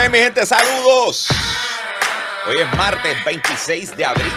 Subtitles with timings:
[0.00, 0.46] que hay, mi gente?
[0.46, 1.28] ¡Saludos!
[2.46, 4.32] Hoy es martes 26 de abril.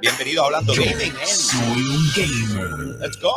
[0.00, 3.00] Bienvenido a Hablando Gaming en Soy un gamer.
[3.00, 3.34] Let's Go.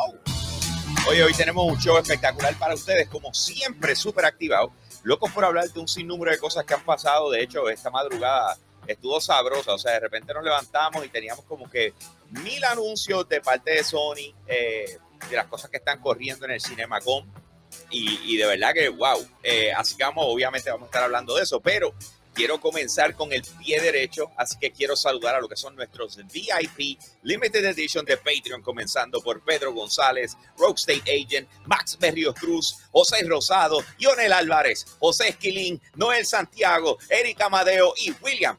[1.09, 4.71] Oye, hoy tenemos un show espectacular para ustedes, como siempre, súper activado.
[5.03, 7.29] Locos por hablar de un sinnúmero de cosas que han pasado.
[7.31, 9.73] De hecho, esta madrugada estuvo sabrosa.
[9.73, 11.93] O sea, de repente nos levantamos y teníamos como que
[12.29, 14.97] mil anuncios de parte de Sony, eh,
[15.29, 17.48] de las cosas que están corriendo en el CinemaCon.
[17.89, 19.27] Y, y de verdad que, wow.
[19.43, 21.93] Eh, así que vamos, obviamente vamos a estar hablando de eso, pero
[22.33, 26.17] quiero comenzar con el pie derecho, así que quiero saludar a lo que son nuestros
[26.31, 32.77] VIP Limited Edition de Patreon, comenzando por Pedro González, Rogue State Agent, Max Berrios Cruz,
[32.91, 38.57] José Rosado, Ionel Álvarez, José Esquilín, Noel Santiago, Erika Amadeo y William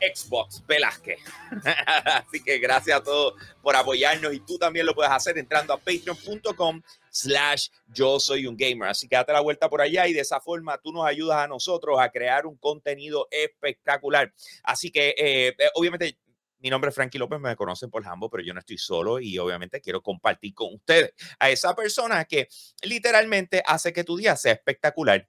[0.00, 1.20] Xbox Velázquez.
[2.04, 5.78] Así que gracias a todos por apoyarnos y tú también lo puedes hacer entrando a
[5.78, 6.82] patreon.com
[7.12, 8.88] slash yo soy un gamer.
[8.88, 11.46] Así que date la vuelta por allá y de esa forma tú nos ayudas a
[11.46, 14.32] nosotros a crear un contenido espectacular.
[14.64, 16.18] Así que eh, obviamente
[16.58, 19.36] mi nombre es Frankie López, me conocen por Hambo, pero yo no estoy solo y
[19.36, 22.48] obviamente quiero compartir con ustedes a esa persona que
[22.82, 25.28] literalmente hace que tu día sea espectacular.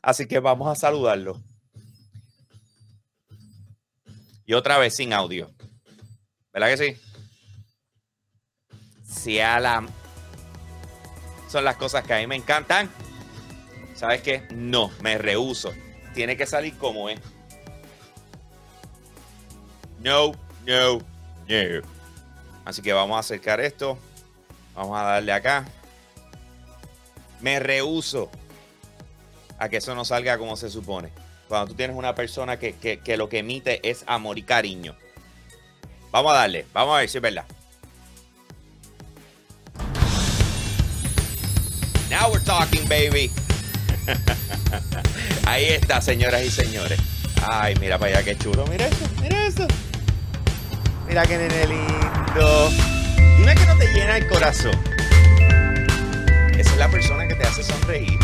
[0.00, 1.42] Así que vamos a saludarlo.
[4.46, 5.52] Y otra vez sin audio.
[6.52, 6.96] ¿Verdad que sí?
[9.04, 9.84] Si a la...
[11.48, 12.90] Son las cosas que a mí me encantan.
[13.94, 14.46] ¿Sabes qué?
[14.50, 15.72] No, me rehuso.
[16.14, 17.18] Tiene que salir como es.
[20.00, 20.32] No,
[20.66, 21.88] no, no.
[22.64, 23.98] Así que vamos a acercar esto.
[24.74, 25.64] Vamos a darle acá.
[27.40, 28.30] Me rehuso
[29.58, 31.10] a que eso no salga como se supone.
[31.48, 34.96] Cuando tú tienes una persona que, que, que lo que emite es amor y cariño.
[36.10, 37.46] Vamos a darle, vamos a ver si es verdad.
[42.10, 43.30] Now we're talking, baby.
[45.46, 46.98] Ahí está, señoras y señores.
[47.46, 48.66] Ay, mira para allá qué chulo.
[48.66, 49.66] Mira eso, mira eso.
[51.06, 52.70] Mira qué nene lindo.
[53.36, 54.72] Dime que no te llena el corazón.
[56.58, 58.18] Esa es la persona que te hace sonreír.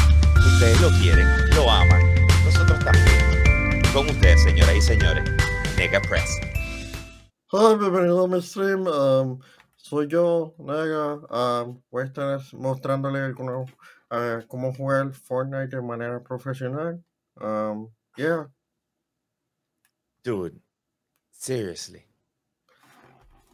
[0.47, 2.03] Ustedes lo quieren, lo aman.
[2.45, 3.83] Nosotros también.
[3.93, 5.25] Con ustedes, señoras y señores.
[5.77, 6.39] Nega Press.
[7.51, 8.87] Hola, bienvenido a mi stream.
[8.87, 9.39] um,
[9.85, 11.21] soy yo, Nega.
[11.31, 13.71] um, voy a estar mostrándole algunos,
[14.11, 17.05] uh, cómo jugar Fortnite de manera profesional.
[17.39, 18.49] Um, yeah.
[20.23, 20.59] Dude,
[21.31, 22.07] seriously.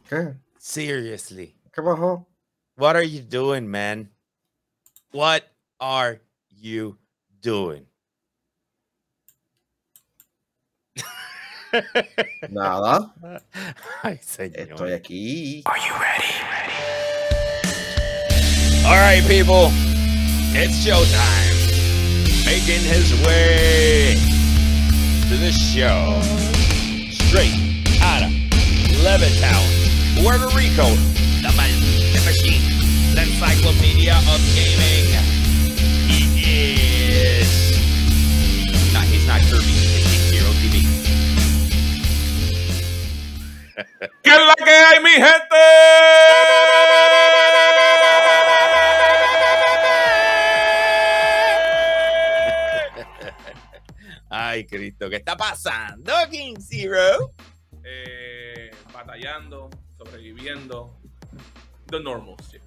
[0.07, 0.39] ¿Qué?
[0.57, 1.59] Seriously.
[1.73, 2.25] ¿Qué bajó?
[2.77, 4.09] What are you doing, man?
[5.11, 5.43] What
[5.81, 6.97] are you
[7.41, 7.90] doing?
[12.49, 13.11] Nada.
[14.03, 14.71] Ay, señor.
[14.71, 15.63] Estoy aquí.
[15.65, 16.33] Are you ready?
[18.85, 19.69] All right, people.
[20.53, 21.55] It's showtime.
[22.45, 24.15] Making his way
[25.29, 26.19] to the show.
[27.27, 27.55] Straight
[28.01, 28.31] out of
[29.05, 29.63] Levittown,
[30.21, 30.87] Puerto Rico.
[31.41, 31.71] The man,
[32.11, 32.61] the machine,
[33.15, 35.00] the encyclopedia of gaming.
[44.23, 45.55] ¿Qué es la que hay, mi gente?
[54.29, 57.33] Ay, Cristo, ¿qué está pasando, King Zero?
[57.83, 60.97] Eh, batallando, sobreviviendo.
[61.87, 62.61] The normal shit.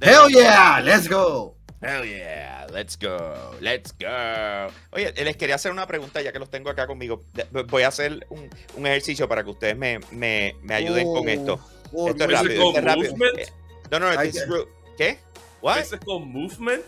[0.00, 1.56] Hell yeah, let's go.
[1.84, 4.72] Hell yeah, let's go, let's go.
[4.92, 7.22] Oye, les quería hacer una pregunta ya que los tengo acá conmigo.
[7.68, 11.60] Voy a hacer un, un ejercicio para que ustedes me, me, me ayuden con esto.
[11.92, 13.14] Oh, Esto es rápido, esto es rápido.
[13.38, 13.46] Eh,
[13.90, 15.18] No, no, ru- ¿Qué?
[15.60, 15.78] What?
[15.78, 16.84] ¿Ese con movement?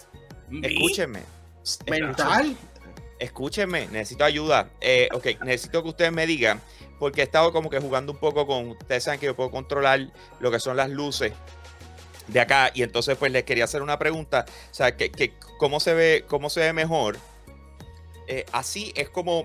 [0.49, 0.67] Me?
[0.69, 1.21] Escúchenme.
[1.89, 2.57] Mental.
[3.19, 4.71] Escúchenme, necesito ayuda.
[4.81, 6.61] Eh, ok, necesito que ustedes me digan,
[6.99, 8.69] porque he estado como que jugando un poco con.
[8.71, 10.09] Ustedes saben que yo puedo controlar
[10.41, 11.33] lo que son las luces
[12.29, 12.71] de acá.
[12.75, 14.45] Y entonces, pues les quería hacer una pregunta.
[14.71, 17.17] O sea, que, que cómo se ve, cómo se ve mejor.
[18.29, 19.45] Eh, así es como,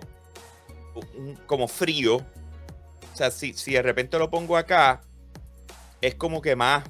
[1.16, 2.18] un- como frío.
[2.18, 5.01] O sea, si, si de repente lo pongo acá,
[6.01, 6.83] es como que más.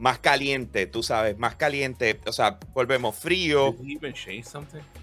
[0.00, 2.20] Más caliente, tú sabes, más caliente.
[2.26, 3.72] O sea, volvemos frío,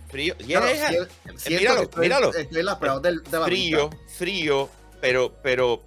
[0.10, 0.36] frío.
[0.38, 2.34] Claro, Yeah, si- siento míralo, míralo.
[2.36, 4.70] Estoy en la peor del- de, la frío, frío,
[5.00, 5.82] pero, pero.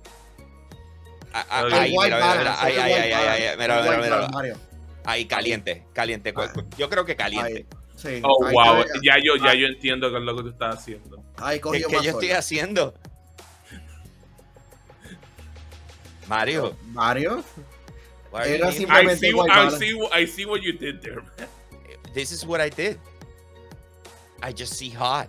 [1.35, 4.29] A- a- El Ahí, mira, mira, ahí, el ahí, white ahí, ahí, balance, ahí, mira,
[4.43, 4.57] mira,
[5.05, 6.33] ahí, caliente, caliente.
[6.37, 6.53] Ah.
[6.79, 7.57] Yo creo que caliente.
[7.59, 7.67] Ahí,
[7.97, 8.85] sí, Oh, ahí wow.
[8.85, 11.23] te- Ya yo, ya yo entiendo qué es lo que tú estás haciendo.
[11.39, 12.95] Ahí ¿Qué, más yo estoy haciendo?
[16.27, 17.45] Mario, Mario.
[18.33, 21.49] Era naming- I simplemente see, I see, I see what you did there, man.
[22.15, 22.99] This is what I did.
[24.43, 25.29] I just see hot.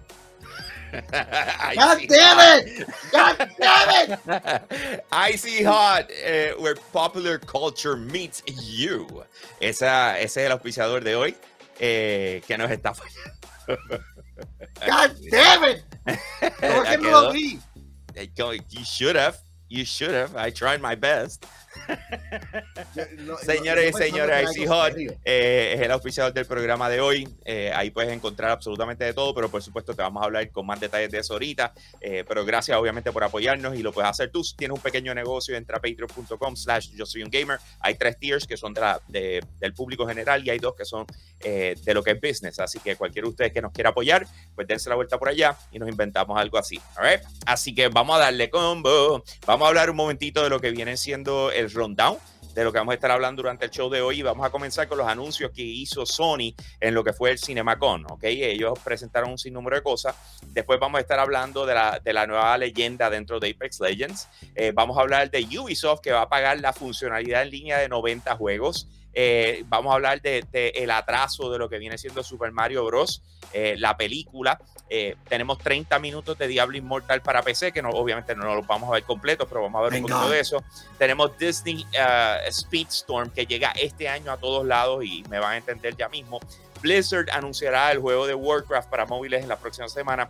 [1.12, 2.64] God damn hot.
[2.66, 2.88] it!
[3.12, 5.04] God damn it!
[5.12, 9.24] Icy hot, eh, where popular culture meets you.
[9.62, 11.36] Esa, ese es el auspiciador de hoy
[11.80, 14.04] eh, que nos está fallando.
[14.86, 15.84] God damn it!
[16.06, 17.60] ¿Cómo es que no lo vi?
[18.16, 18.30] Eh,
[18.70, 19.38] You should have.
[19.68, 20.36] You should have.
[20.36, 21.46] I tried my best.
[23.18, 24.84] No- Señores y no- no señores, pensaba I que see era hot.
[24.86, 25.18] algo serio.
[25.26, 27.28] Eh, es el auspiciador del programa de hoy.
[27.46, 30.66] Eh, ahí puedes encontrar absolutamente de todo, pero por supuesto te vamos a hablar con
[30.66, 31.74] más detalles de eso ahorita.
[32.02, 34.44] Eh, pero gracias obviamente por apoyarnos y lo puedes hacer tú.
[34.44, 37.60] Si tienes un pequeño negocio, entra a patreon.com slash yo soy un gamer.
[37.80, 40.86] Hay tres tiers que son de la- de- del público general y hay dos que
[40.86, 41.06] son
[41.40, 42.60] de lo que es business.
[42.60, 44.26] Así que cualquiera de ustedes que nos quiera apoyar,
[44.56, 46.80] pues dense la vuelta por allá y nos inventamos algo así.
[46.98, 47.22] all right?
[47.46, 49.24] Así que vamos a darle combo.
[49.46, 52.18] Vamos a hablar un momentito de lo que viene siendo el rundown
[52.56, 54.88] de lo que vamos a estar hablando durante el show de hoy vamos a comenzar
[54.88, 58.24] con los anuncios que hizo Sony en lo que fue el CinemaCon, ¿ok?
[58.24, 60.16] Ellos presentaron un sinnúmero de cosas.
[60.48, 64.30] Después vamos a estar hablando de la, de la nueva leyenda dentro de Apex Legends.
[64.56, 67.90] Eh, vamos a hablar de Ubisoft que va a pagar la funcionalidad en línea de
[67.90, 68.88] 90 juegos.
[69.16, 72.86] Eh, vamos a hablar de, de el atraso de lo que viene siendo Super Mario
[72.86, 73.24] Bros.
[73.54, 74.60] eh, la película.
[74.90, 78.90] Eh, tenemos 30 minutos de Diablo Inmortal para PC, que no, obviamente no los vamos
[78.90, 80.64] a ver completos, pero vamos a ver un poquito de eso.
[80.98, 85.58] Tenemos Disney uh, Speedstorm, que llega este año a todos lados y me van a
[85.58, 86.40] entender ya mismo.
[86.82, 90.30] Blizzard anunciará el juego de Warcraft para móviles en la próxima semana.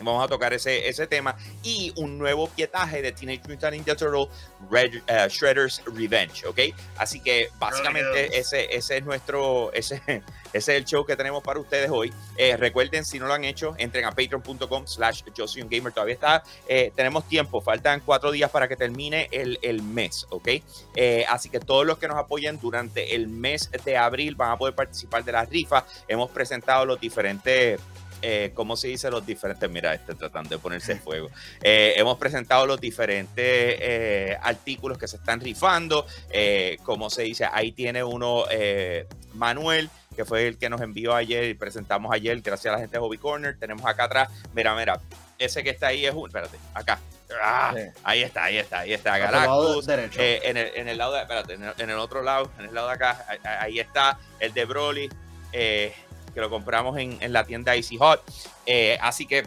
[0.00, 4.28] Vamos a tocar ese, ese tema y un nuevo pietaje de Teenage Mutant Ninja Turtle
[4.70, 6.60] Red- eh, Shredder's Revenge, ¿ok?
[6.96, 10.22] Así que básicamente ese, ese es nuestro, ese, ese
[10.52, 12.12] es el show que tenemos para ustedes hoy.
[12.36, 15.92] Eh, recuerden, si no lo han hecho, entren a patreon.com slash yo soy un gamer.
[15.92, 20.48] Todavía está, eh, tenemos tiempo, faltan cuatro días para que termine el, el mes, ¿ok?
[20.94, 24.56] Eh, así que todos los que nos apoyen durante el mes de abril van a
[24.58, 25.84] poder participar de las rifas.
[26.06, 27.80] Hemos presentado los diferentes
[28.22, 29.10] eh, ¿cómo se dice?
[29.10, 31.30] Los diferentes, mira, este tratando de ponerse en fuego.
[31.62, 36.06] Eh, hemos presentado los diferentes eh, artículos que se están rifando.
[36.30, 37.46] Eh, ¿Cómo se dice?
[37.52, 42.40] Ahí tiene uno, eh, Manuel, que fue el que nos envió ayer y presentamos ayer,
[42.40, 43.56] gracias a la gente de Hobby Corner.
[43.58, 45.00] Tenemos acá atrás, mira, mira,
[45.38, 46.98] ese que está ahí es un, espérate, acá.
[47.42, 47.82] Ah, Sí.
[48.04, 49.86] Ahí está, ahí está, ahí está, Galactus.
[50.18, 52.64] Eh, en, el, en el lado de, espérate, en el, en el otro lado, en
[52.64, 55.08] el lado de acá, ahí, ahí está el de Broly,
[55.52, 55.94] eh,
[56.32, 58.22] que lo compramos en, en la tienda Easy Hot.
[58.66, 59.44] Eh, así que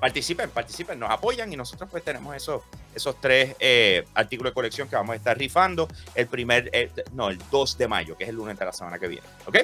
[0.00, 2.62] participen, participen, nos apoyan y nosotros pues tenemos esos,
[2.94, 7.28] esos tres eh, artículos de colección que vamos a estar rifando el primer, eh, no,
[7.28, 9.58] el 2 de mayo, que es el lunes de la semana que viene, ¿ok?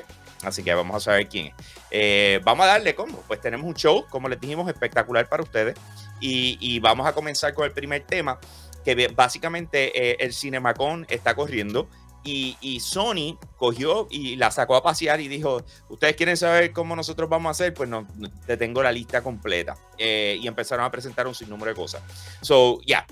[0.44, 1.52] Así que vamos a saber quién
[1.90, 2.44] es.
[2.44, 5.75] Vamos a darle como, pues tenemos un show, como les dijimos, espectacular para ustedes
[6.20, 8.38] y, y vamos a comenzar con el primer tema,
[8.87, 11.88] que básicamente eh, el Cinemacon está corriendo
[12.26, 16.94] y, y Sony cogió y la sacó a pasear y dijo, ustedes quieren saber cómo
[16.96, 18.06] nosotros vamos a hacer, pues no,
[18.46, 19.76] te tengo la lista completa.
[19.96, 22.02] Eh, y empezaron a presentar un sinnúmero de cosas.
[22.43, 23.06] So, ya.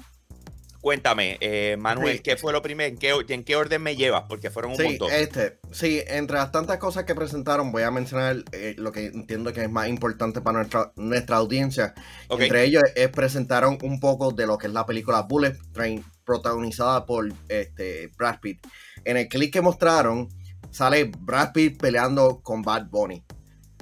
[0.81, 2.23] Cuéntame, eh, Manuel, Sí.
[2.23, 2.91] ¿qué fue lo primero?
[2.91, 4.25] ¿En qué, ¿En qué orden me llevas?
[4.29, 5.11] Porque fueron un Sí, montón.
[5.15, 9.51] este, sí, entre las tantas cosas que presentaron, voy a mencionar eh, lo que entiendo
[9.55, 11.95] que es más importante para nuestra, nuestra audiencia.
[12.29, 17.07] Entre ellos es presentaron un poco de lo que es la película Bullet Train, protagonizada
[17.07, 18.67] por este, Brad Pitt.
[19.05, 20.29] En el clip que mostraron,
[20.71, 23.23] sale Brad Pitt peleando con Bad Bunny.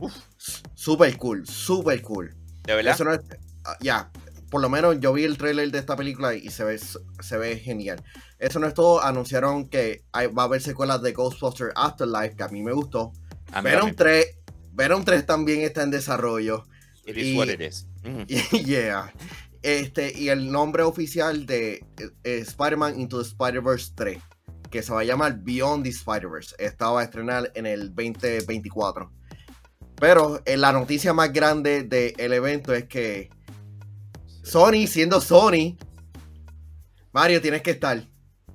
[0.00, 0.14] Uf,
[0.74, 2.34] super cool, super cool.
[2.64, 2.94] ¿De verdad?
[2.94, 3.20] Eso no es-
[3.64, 4.10] ah, ya,
[4.50, 7.56] por lo menos yo vi el trailer de esta película y se ve, se ve
[7.58, 8.02] genial.
[8.38, 12.42] Eso no es todo, anunciaron que hay- va a haber secuelas de Ghostbusters Afterlife, que
[12.42, 13.12] a mí me gustó.
[13.52, 13.96] A mí Venom también.
[13.96, 14.26] 3,
[14.72, 16.64] Venom 3 también está en desarrollo.
[17.06, 17.86] It is what it is.
[18.28, 19.12] Y- yeah.
[19.62, 24.18] Este, y el nombre oficial de eh, eh, Spider-Man Into the Spider-Verse 3,
[24.72, 26.56] que se va a llamar Beyond the Spider-Verse.
[26.58, 29.12] Esta va a estrenar en el 2024.
[29.96, 33.30] Pero eh, la noticia más grande del evento es que
[34.42, 35.76] Sony, siendo Sony,
[37.12, 38.02] Mario, tienes que estar.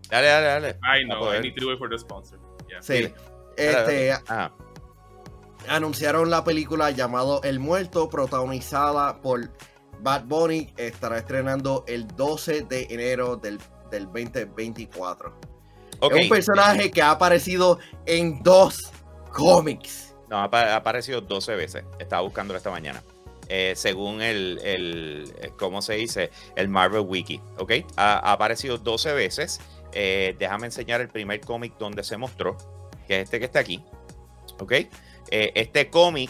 [0.10, 0.70] Dale, dale, dale.
[0.82, 1.32] I know.
[1.32, 2.40] I need to wait for the sponsor.
[2.68, 2.82] Yeah.
[2.82, 3.14] Sí.
[3.56, 4.52] Este, Ah,
[5.70, 9.52] anunciaron la película llamado El Muerto, protagonizada por
[10.02, 10.74] Bad Bunny.
[10.78, 13.60] Estará estrenando el 12 de enero del,
[13.92, 15.57] del 2024.
[16.02, 18.92] Es un personaje que ha aparecido en dos
[19.34, 20.16] cómics.
[20.30, 21.84] No, ha apa- ha aparecido 12 veces.
[22.00, 23.02] Estaba buscándolo esta mañana.
[23.50, 26.32] Eh, según el, el, eh, ¿cómo se dice?
[26.58, 27.72] El Marvel Wiki, ¿ok?
[27.96, 29.62] Ha, ha aparecido 12 veces.
[29.94, 32.58] Eh, déjame enseñar el primer cómic donde se mostró,
[33.08, 33.82] que es este que está aquí,
[34.60, 34.72] ¿ok?
[35.32, 36.30] Eh, este cómic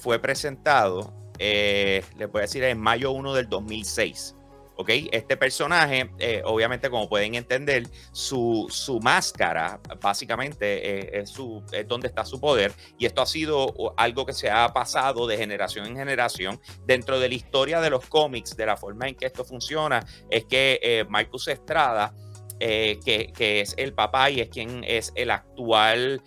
[0.00, 4.34] fue presentado, les voy a decir, en mayo 1 del 2006,
[4.76, 4.90] ¿ok?
[5.10, 11.88] Este personaje, eh, obviamente, como pueden entender, su, su máscara básicamente eh, es, su, es
[11.88, 15.86] donde está su poder y esto ha sido algo que se ha pasado de generación
[15.86, 19.44] en generación dentro de la historia de los cómics, de la forma en que esto
[19.44, 22.14] funciona, es que eh, Marcus Estrada,
[22.58, 26.22] que, que, es el papá y es quien es el actual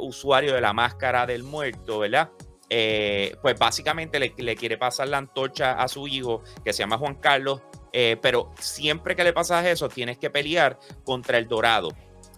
[0.00, 2.30] usuario de la máscara del muerto, ¿verdad?
[2.68, 7.62] pues básicamente le, quiere pasar la antorcha a su hijo que se llama Juan Carlos
[7.92, 11.90] eh, pero siempre que le pasas eso, tienes que pelear contra el dorado.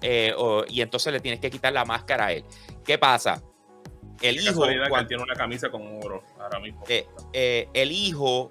[0.03, 0.35] Eh,
[0.69, 2.45] y entonces le tienes que quitar la máscara a él.
[2.85, 3.43] ¿Qué pasa?
[4.23, 4.67] El hijo.
[4.89, 6.85] Cuando, tiene una camisa con oro ahora mismo.
[6.89, 8.51] Eh, el hijo,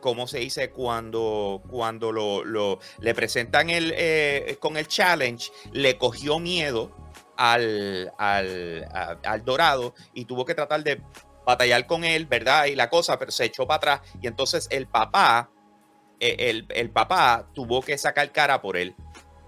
[0.00, 0.70] ¿cómo se dice?
[0.70, 6.94] Cuando, cuando lo, lo le presentan el, con el challenge, le cogió miedo
[7.36, 8.86] al, al,
[9.22, 11.02] al dorado y tuvo que tratar de
[11.46, 12.66] batallar con él, ¿verdad?
[12.66, 14.00] Y la cosa, pero se echó para atrás.
[14.20, 15.50] Y entonces el papá
[16.20, 18.94] eh, el, papá tuvo que sacar cara por él.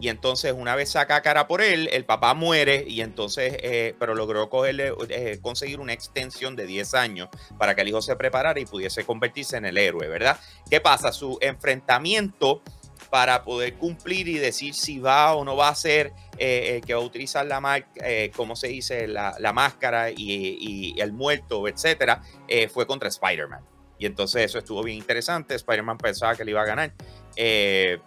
[0.01, 4.15] Y entonces, una vez saca cara por él, el papá muere y entonces, eh, pero
[4.15, 8.61] logró cogerle, eh, conseguir una extensión de 10 años para que el hijo se preparara
[8.61, 10.39] y pudiese convertirse en el héroe, ¿verdad?
[10.71, 11.11] ¿Qué pasa?
[11.11, 12.63] Su enfrentamiento
[13.11, 17.05] para poder cumplir y decir si va o no va a ser que va a
[17.05, 17.89] utilizar la marca,
[18.37, 22.23] como se dice, la, máscara y, y, el muerto, etcétera,
[22.71, 23.78] fue contra Spider-Man.
[23.99, 25.55] Y entonces eso estuvo bien interesante.
[25.55, 26.93] Spider-Man pensaba que le iba a ganar.
[27.37, 27.99] Eh,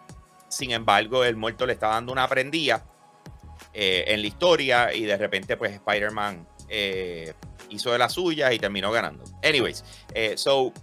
[0.47, 2.85] sin embargo, el muerto le está dando una prendida
[3.73, 7.33] eh, en la historia y de repente pues Spider-Man eh,
[7.69, 9.23] hizo de la suya y terminó ganando.
[9.43, 9.83] Anyways,
[10.35, 10.73] so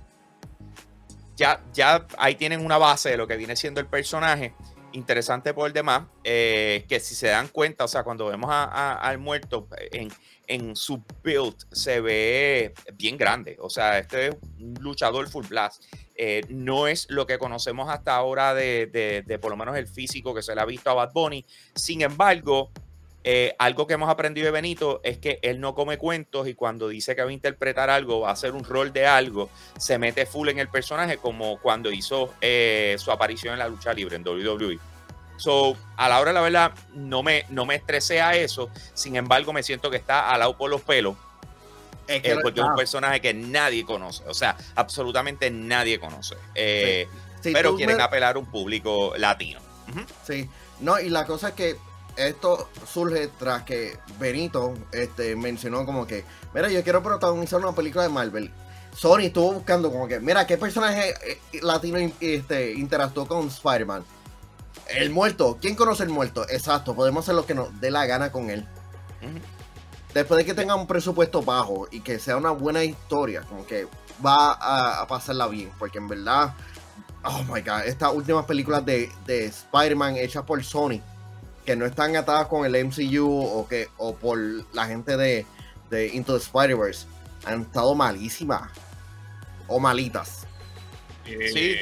[1.36, 4.54] ya, ya ahí tienen una base de lo que viene siendo el personaje.
[4.92, 9.68] Interesante por el demás, que si se dan cuenta, o sea, cuando vemos al muerto
[9.92, 10.10] en,
[10.48, 13.56] en su build se ve bien grande.
[13.60, 15.84] O sea, este es un luchador full blast.
[16.14, 18.86] Eh, no es lo que conocemos hasta ahora de,
[19.24, 21.44] de, por lo menos el físico que se le ha visto a Bad Bunny.
[21.74, 22.72] Sin embargo,
[23.24, 26.88] eh, algo que hemos aprendido de Benito es que él no come cuentos y cuando
[26.88, 30.24] dice que va a interpretar algo, va a hacer un rol de algo, se mete
[30.24, 34.26] full en el personaje como cuando hizo eh, su aparición en la lucha libre en
[34.26, 34.78] WWE.
[35.36, 38.70] So, a la hora de la verdad, no me, no me estresé a eso.
[38.94, 41.16] Sin embargo, me siento que está al lado por los pelos.
[42.08, 44.24] Es eh, porque es un personaje que nadie conoce.
[44.26, 46.34] O sea, absolutamente nadie conoce.
[46.54, 49.60] Pero quieren apelar a un público latino.
[50.26, 50.48] Sí.
[50.80, 51.76] No, y la cosa es que
[52.18, 58.04] esto surge tras que Benito este, mencionó como que, mira, yo quiero protagonizar una película
[58.04, 58.50] de Marvel.
[58.94, 64.04] Sony estuvo buscando como que, mira, ¿qué personaje eh, latino este, interactuó con Spider-Man?
[64.88, 65.58] El muerto.
[65.60, 66.44] ¿Quién conoce el muerto?
[66.48, 68.66] Exacto, podemos hacer lo que nos dé la gana con él.
[70.14, 73.86] Después de que tenga un presupuesto bajo y que sea una buena historia, como que
[74.24, 75.70] va a, pasarla bien.
[75.78, 76.54] Porque en verdad,
[77.24, 81.00] oh my god, estas últimas películas de, Spider-Man hechas por Sony,
[81.68, 84.38] que no están atadas con el MCU o, que, o por
[84.72, 85.44] la gente de,
[86.14, 87.06] Into the Spider-Verse,
[87.44, 88.70] han estado malísimas
[89.66, 90.46] o malitas.
[91.26, 91.76] Eh, sí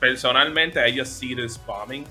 [0.00, 2.06] personalmente, ellos sí this bombing.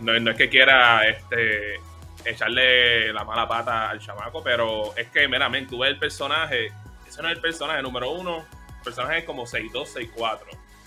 [0.00, 1.76] no, es que quiera este,
[2.24, 6.72] echarle la mala pata al chamaco, pero es que, meramente, tú ves el personaje,
[7.06, 8.38] ese no es el personaje número uno,
[8.78, 10.40] el personaje es como 6'2, 6'4,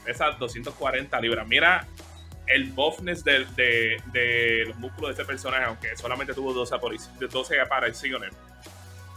[0.05, 1.47] esas 240 libras.
[1.47, 1.87] Mira
[2.53, 6.75] el buffness de, de, los músculos de ese personaje, aunque solamente tuvo 12,
[7.29, 8.31] 12 apariciones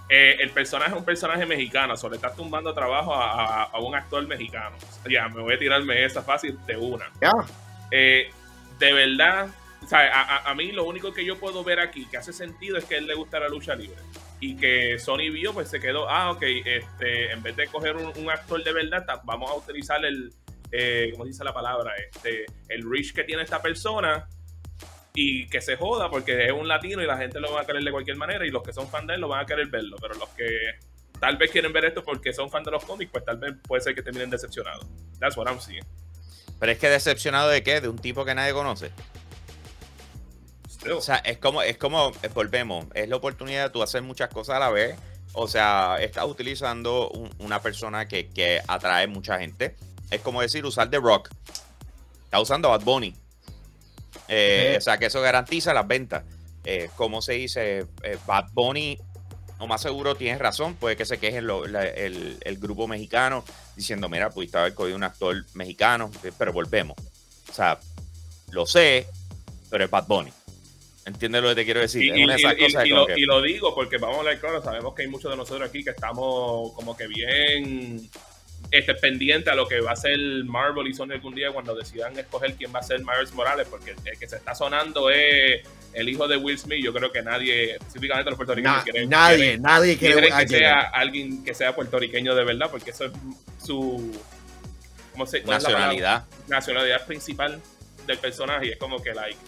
[0.09, 4.27] eh, el personaje es un personaje mexicano, solo le estás tumbando trabajo a, un actor
[4.27, 4.77] mexicano.
[5.11, 7.11] Ya, me voy a tirarme esa fácil de una.
[7.91, 8.31] Eh,
[8.79, 9.49] de verdad,
[9.91, 12.99] a, mí lo único que yo puedo ver aquí que hace sentido es que a
[12.99, 13.97] él le gusta la lucha libre.
[14.41, 18.31] Y que Sony vio, pues se quedó, ah, ok, este, en vez de coger un,
[18.31, 20.35] actor de verdad, vamos a utilizar el,
[20.71, 21.93] eh, ¿cómo dice la palabra?
[21.97, 24.29] Este, el reach que tiene esta persona
[25.15, 27.85] y que se joda porque es un latino y la gente lo va a querer
[27.85, 29.97] de cualquier manera y los que son fan de él lo van a querer verlo,
[30.01, 30.49] pero los que
[31.21, 33.83] tal vez quieren ver esto porque son fan de los cómics, pues tal vez puede
[33.83, 34.87] ser que terminen decepcionados.
[35.21, 35.85] That's what I'm seeing.
[36.59, 37.81] Pero es que decepcionado de qué?
[37.81, 38.91] De un tipo que nadie conoce.
[40.93, 44.29] O sea, es como, es como, eh, volvemos, es la oportunidad de tú hacer muchas
[44.29, 44.97] cosas a la vez.
[45.33, 49.77] O sea, estás utilizando una persona que, que atrae mucha gente.
[50.15, 51.31] Es como decir, usar The Rock.
[52.25, 53.15] Está usando Bad Bunny.
[54.29, 56.25] Eh, o sea, que eso garantiza las ventas.
[56.65, 58.99] Eh, como se dice, eh, Bad Bunny,
[59.59, 63.45] no más seguro tienes razón, puede que se queje el, grupo mexicano
[63.77, 66.97] diciendo, mira, pudiste haber cogido un actor mexicano, pero volvemos.
[67.51, 67.79] O sea,
[68.51, 69.07] lo sé,
[69.71, 70.33] pero es Bad Bunny.
[71.07, 72.03] ¿Entiendes lo que te quiero decir?
[72.03, 75.85] Y, lo, digo porque vamos a hablar claro, sabemos que hay muchos de nosotros aquí
[75.85, 78.09] que estamos como que bien
[78.79, 82.19] este, pendiente a lo que va a ser Marvel y Sony algún día cuando decidan
[82.19, 86.09] escoger quién va a ser Miles Morales, porque el que se está sonando es el
[86.09, 86.85] hijo de Will Smith.
[86.85, 90.49] Yo creo que nadie, específicamente los puertorriqueños, Na- quieren, nadie, quieren- nadie quiere quieren que
[90.49, 93.13] sea alguien que sea puertorriqueño de verdad, porque eso es
[93.63, 94.13] su
[95.13, 95.43] ¿cómo se?
[95.45, 96.25] Nacionalidad.
[96.49, 97.61] nacionalidad principal
[98.07, 98.67] del personaje.
[98.67, 99.39] Y es como que, like,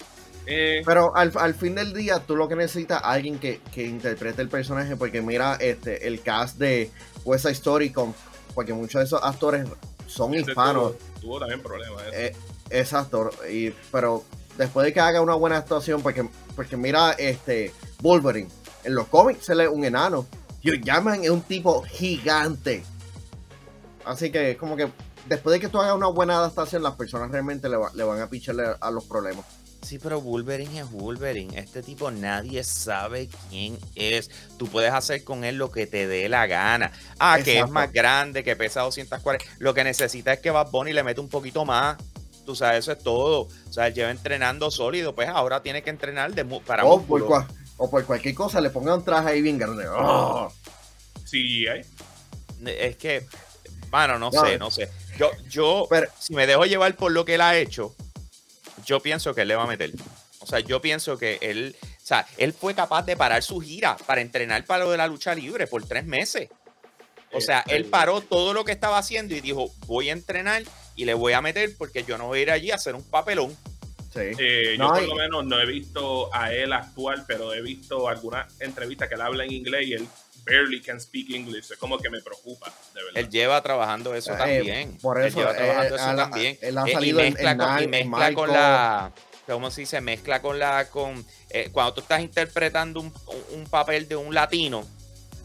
[0.47, 3.83] eh, Pero al, al fin del día, tú lo que necesitas es alguien que, que
[3.85, 6.91] interprete el personaje, porque mira este el cast de
[7.25, 8.15] West Side Story, con,
[8.57, 9.69] porque muchos de esos actores
[10.09, 10.95] son hispanos.
[10.99, 12.03] Tuvo, tuvo también problemas.
[12.09, 12.13] eso.
[12.17, 12.35] Eh,
[12.71, 14.25] exacto, y, pero
[14.59, 18.49] después de que haga una buena actuación, porque, porque mira este Wolverine,
[18.83, 20.27] en los cómics se lee un enano,
[20.65, 22.83] Hugh Jackman es un tipo gigante.
[24.05, 24.89] Así que es como que
[25.29, 28.21] después de que tú hagas una buena adaptación, las personas realmente le, va- le van
[28.21, 29.45] a picharle a los problemas.
[29.87, 31.57] Sí, pero Wolverine es Wolverine.
[31.59, 34.31] Este tipo nadie sabe quién es.
[34.59, 36.91] Tú puedes hacer con él lo que te dé la gana.
[37.21, 39.45] Ah, que es más grande, que pesa 240.
[39.59, 41.97] Lo que necesita es que Bad Bunny le mete un poquito más.
[42.45, 43.43] Tú sabes, eso es todo.
[43.69, 45.15] O sea, él lleva entrenando sólido.
[45.15, 47.47] Pues ahora tiene que entrenar de mu- para o, por músculo.
[47.77, 49.85] o por cualquier cosa le pongan un traje ahí bien grande.
[49.89, 50.53] Oh.
[51.25, 51.83] Sí, hay.
[52.67, 53.25] Es que,
[53.91, 54.91] bueno, no, No, sé, no sé.
[55.17, 57.95] Yo, yo, Pero- si me dejo llevar por lo que él ha hecho,
[58.87, 59.91] yo pienso que él le va a meter.
[60.41, 63.97] O sea, yo pienso que él, o sea, él fue capaz de parar su gira
[64.07, 66.49] para entrenar para lo de la lucha libre por tres meses.
[67.33, 70.63] O sea, Este- él paró todo lo que estaba haciendo y dijo, voy a entrenar
[70.95, 73.03] y le voy a meter porque yo no voy a ir allí a hacer un
[73.03, 73.57] papelón.
[74.15, 74.21] Sí.
[74.39, 77.61] Eh, yo No, por y- lo menos no he visto a él actuar, pero he
[77.61, 80.09] visto algunas entrevistas que él habla en inglés y él
[80.47, 81.71] barely can speak English.
[81.71, 83.21] Es como que me preocupa, de verdad.
[83.21, 84.97] Él lleva trabajando eso Eh, también.
[84.99, 86.59] por Él eso, lleva eh, trabajando eso él ha- también.
[86.63, 89.13] él ha Eh, y salido en- mezcla en con, y en mezcla con la.
[89.47, 90.01] ¿Cómo se dice?
[90.01, 90.89] Mezcla con la.
[90.89, 94.87] con eh, Cuando tú estás interpretando un, un- un papel de un latino,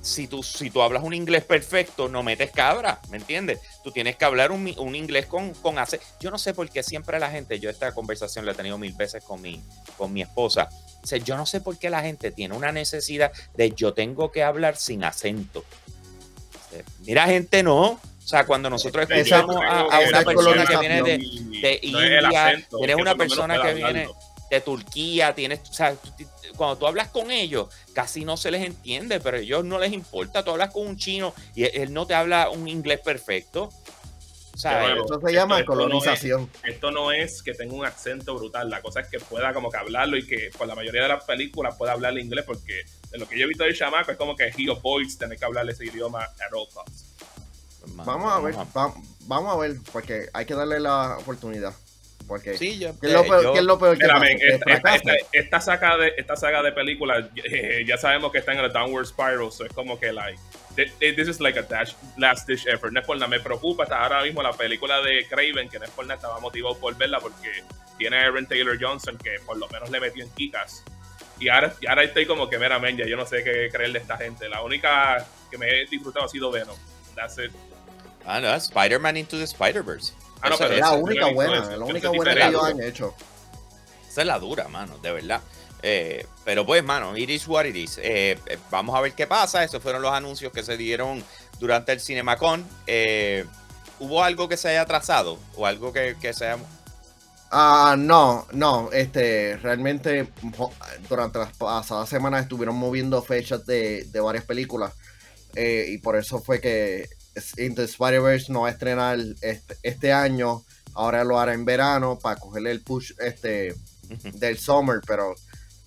[0.01, 3.59] si tú, si tú hablas un inglés perfecto, no metes cabra, ¿me entiendes?
[3.83, 6.69] Tú tienes que hablar un, mi- un inglés con, con ace- Yo no sé por
[6.69, 9.61] qué siempre la gente, yo esta conversación la he tenido mil veces con mi,
[9.97, 10.69] con mi esposa.
[11.03, 14.31] O sea, yo no sé por qué la gente tiene una necesidad de yo tengo
[14.31, 15.59] que hablar sin acento.
[15.59, 17.99] O sea, Mira, gente, no.
[18.23, 21.17] O sea, cuando nosotros escuchamos a, a una persona que viene de,
[21.61, 24.07] de India, acento, que una persona que viene.
[24.51, 25.95] De Turquía, tienes, o sea,
[26.57, 29.93] cuando tú hablas con ellos, casi no se les entiende, pero a ellos no les
[29.93, 30.43] importa.
[30.43, 33.69] Tú hablas con un chino y él, no te habla un inglés perfecto.
[34.53, 36.49] O sea, Eso se llama esto- esto no es- colonización.
[36.65, 39.77] Esto no es que tenga un acento brutal, la cosa es que pueda como que
[39.77, 43.27] hablarlo y que por la mayoría de las películas pueda hablar inglés, porque de lo
[43.27, 45.85] que yo he visto del chamaco es como que he avoids tener que hablar ese
[45.85, 47.05] idioma at all costs.
[47.87, 51.73] Vamos a ver, va- vamos a ver, porque hay que darle la oportunidad.
[52.31, 54.63] Porque Sí, yo, ¿qué, es lo peor, yo- qué es lo peor que esta, esta,
[54.65, 55.11] fracase.
[55.17, 58.71] esta- esta saga de, esta saga de películas eh, ya sabemos que está en el
[58.71, 60.39] downward spiral, so es como que like
[60.77, 62.93] thi- thi- this is like a dash, last dish effort.
[62.93, 65.83] No es por nada, me preocupa hasta ahora mismo la película de Craven, que no
[65.83, 67.51] es por nada, estaba motivado por verla porque
[67.97, 70.85] tiene a Aaron Taylor Johnson que por lo menos le metió en Kikas.
[71.37, 73.91] Y ahora, y ahora estoy como que mera men, ya yo no sé qué creer
[73.91, 74.47] de esta gente.
[74.47, 76.77] La única que me he disfrutado ha sido Venom.
[77.13, 77.51] That's it.
[78.25, 80.13] Ah, no, Spider-Man Into the Spider-Verse.
[80.41, 82.45] Ah, no, Eso pero Es es- la única buena, eso, la única es buena que
[82.47, 83.13] ellos han hecho.
[84.09, 85.41] Esa es la dura, mano, de verdad.
[85.83, 87.97] Eh, pero pues, mano, it is what it is.
[87.97, 89.63] Eh, eh, vamos a ver qué pasa.
[89.63, 91.23] Esos fueron los anuncios que se dieron
[91.59, 92.65] durante el CinemaCon.
[92.87, 93.45] Eh,
[93.99, 95.37] ¿Hubo algo que se haya atrasado?
[95.55, 96.61] ¿O algo que, que se haya...
[97.51, 100.29] Ah, no, no, este, realmente
[101.09, 104.93] durante las pasadas semanas estuvieron moviendo fechas de, de varias películas
[105.55, 107.09] eh, y por eso fue que
[107.57, 110.63] Into the Spider-Verse no va a estrenar este, este año,
[110.93, 113.73] ahora lo hará en verano para cogerle el push este
[114.33, 115.33] del summer, pero,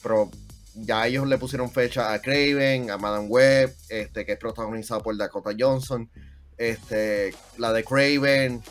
[0.03, 0.31] pero
[0.75, 5.17] ya ellos le pusieron fecha a Craven, a Madame Web, este, que es protagonizado por
[5.17, 6.09] Dakota Johnson,
[6.57, 8.63] este, la de Craven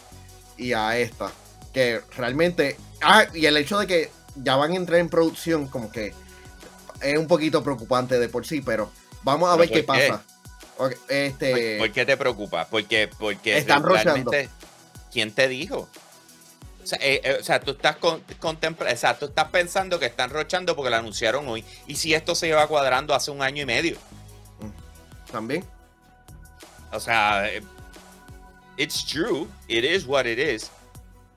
[0.57, 1.31] y a esta
[1.73, 2.77] que realmente.
[3.01, 6.13] Ah, y el hecho de que ya van a entrar en producción, como que
[7.01, 8.89] es un poquito preocupante de por sí, pero
[9.23, 9.83] vamos a ¿Pero ver qué?
[9.83, 10.23] pasa.
[10.77, 11.77] Ok, este.
[11.77, 12.67] ¿Por, por qué te preocupa?
[12.67, 13.83] Porque, porque Están
[15.11, 15.87] ¿quién te dijo?
[16.83, 19.99] O sea, eh, eh, o sea, tú estás con, contempla- o sea, tú estás pensando
[19.99, 21.63] que están rochando porque lo anunciaron hoy.
[21.87, 23.97] ¿Y si esto se lleva cuadrando hace un año y medio?
[25.31, 25.63] También.
[26.91, 27.63] O sea, eh,
[28.77, 29.47] it's true.
[29.67, 30.69] It is what it is.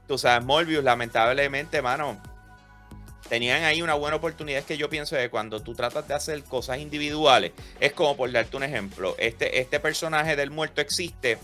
[0.08, 2.20] Tú sabes, Morbius, lamentablemente, mano,
[3.28, 4.60] tenían ahí una buena oportunidad.
[4.60, 8.30] Es que yo pienso que cuando tú tratas de hacer cosas individuales, es como por
[8.32, 9.14] darte un ejemplo.
[9.18, 11.38] Este, este personaje del muerto existe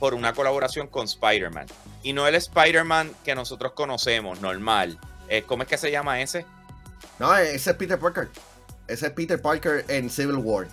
[0.00, 1.66] por una colaboración con Spider-Man.
[2.02, 4.98] Y no el Spider-Man que nosotros conocemos, normal.
[5.28, 6.44] Eh, ¿Cómo es que se llama ese?
[7.18, 8.28] No, ese es Peter Parker.
[8.86, 10.66] Ese es Peter Parker en Civil War.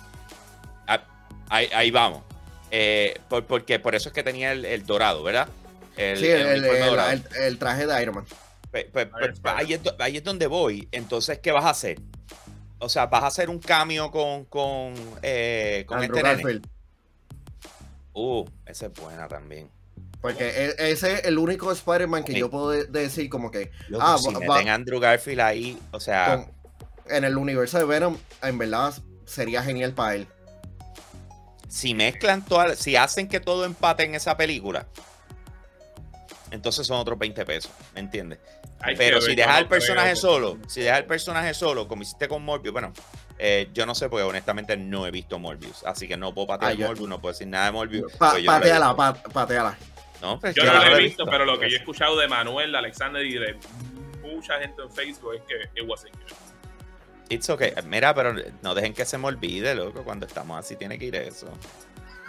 [0.86, 1.02] Ah,
[1.48, 2.22] ahí, ahí vamos.
[2.70, 5.48] Eh, por- porque por eso es que tenía el, el dorado, ¿verdad?
[5.96, 8.24] El, sí, el el- el traje de Iron Man.
[8.72, 10.88] Pues- pues- pues, ahí, es, do- ahí es donde voy.
[10.90, 12.00] Entonces, ¿qué vas a hacer?
[12.78, 16.42] O sea, vas a hacer un cambio con, con, eh, con Andrew este nene.
[16.42, 16.66] Garfield.
[18.14, 19.70] Uh, esa es buena también.
[20.20, 22.38] Porque e- ese es el único Spider-Man que Sí.
[22.38, 25.40] yo puedo de- decir como que Loco, Ah, si va- meten va- a Andrew Garfield
[25.40, 26.46] ahí, o sea,
[27.06, 28.94] con- en el universo de Venom, en verdad
[29.26, 30.26] sería genial para él.
[31.68, 34.86] si mezclan todas, si hacen que todo empate en esa película,
[36.50, 38.38] entonces son otros 20 pesos, ¿me entiendes?
[38.82, 42.44] Hay Pero si dejas el personaje solo, si dejas el personaje solo, como hiciste con
[42.44, 42.92] Morbius, bueno,
[43.38, 46.72] eh, yo no sé, porque honestamente no he visto Morbius, así que no puedo patear
[46.72, 48.12] Ah, yo- Morbius, no puedo decir nada de Morbius.
[48.14, 49.78] Pa- pues no pateala, pa- pateala.
[50.20, 51.78] No, pues Yo yo no no lo lo he visto, pero lo que yo he
[51.80, 53.56] escuchado de Manuel, de Alexander y de
[54.22, 56.36] mucha gente en Facebook es que it wasn't good.
[57.28, 57.72] It's okay.
[57.86, 60.02] Mira, pero no dejen que se me olvide, loco.
[60.04, 61.48] Cuando estamos así tiene que ir eso.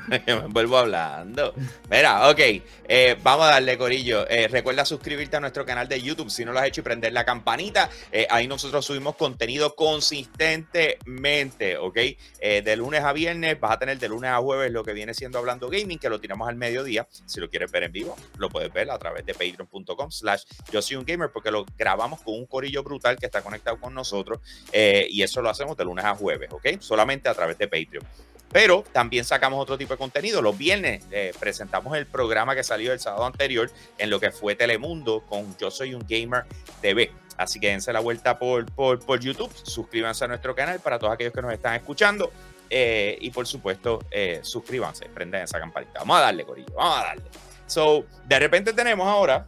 [0.07, 1.53] Me vuelvo hablando.
[1.89, 2.39] Mira, ok.
[2.39, 4.27] eh, vamos a darle, Corillo.
[4.29, 7.13] Eh, recuerda suscribirte a nuestro canal de YouTube si no lo has hecho y prender
[7.13, 7.89] la campanita.
[8.11, 11.97] Eh, ahí nosotros subimos contenido consistentemente, ¿ok?
[12.39, 15.39] De lunes a viernes, vas a tener de lunes a jueves lo que viene siendo
[15.39, 17.07] Hablando Gaming, que lo tiramos al mediodía.
[17.25, 20.81] Si lo quieres ver en vivo, lo puedes ver a través de patreon.com slash yo
[20.81, 24.39] soy un gamer, porque lo grabamos con un corillo brutal que está conectado con nosotros.
[24.73, 26.79] Y eso lo hacemos de lunes a jueves, ¿ok?
[26.79, 28.05] Solamente a través de Patreon.
[28.53, 30.41] Pero también sacamos otro tipo de contenido.
[30.41, 34.55] Los viernes eh, presentamos el programa que salió el sábado anterior en lo que fue
[34.55, 36.45] Telemundo con Yo Soy un Gamer
[36.79, 37.11] TV.
[37.35, 41.11] Así que dense la vuelta por, por, por YouTube, suscríbanse a nuestro canal para todos
[41.13, 42.31] aquellos que nos están escuchando.
[42.69, 45.99] eh, y por supuesto, eh, suscríbanse, prendan esa campanita.
[45.99, 47.23] Vamos a darle, Corillo, vamos a darle.
[47.65, 49.47] So, de repente tenemos ahora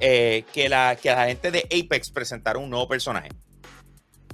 [0.00, 3.28] eh, que, la, que la gente de Apex presentaron un nuevo personaje.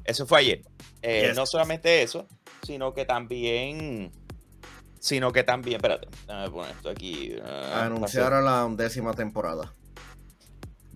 [0.05, 0.63] Eso fue ayer.
[1.03, 1.37] Eh, Yes.
[1.37, 2.27] No solamente eso,
[2.63, 4.13] sino que también.
[5.01, 5.77] Sino que también.
[5.77, 7.35] Espérate, déjame poner esto aquí.
[7.45, 9.75] ah, Anunciaron la undécima temporada.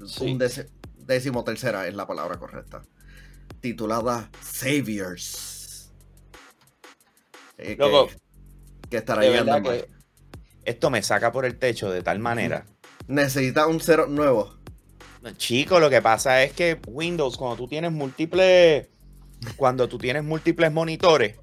[0.06, 0.24] Sí.
[0.26, 2.82] Undece- décimo tercera es la palabra correcta.
[3.60, 5.92] Titulada Saviors.
[7.58, 8.08] Eh, que- Loco,
[8.90, 9.88] que, estará llegando que
[10.64, 12.66] esto me saca por el techo de tal manera.
[13.08, 14.54] Necesita un cero nuevo.
[15.36, 18.88] Chico, lo que pasa es que Windows, cuando tú tienes múltiples.
[19.56, 21.36] Cuando tú tienes múltiples monitores,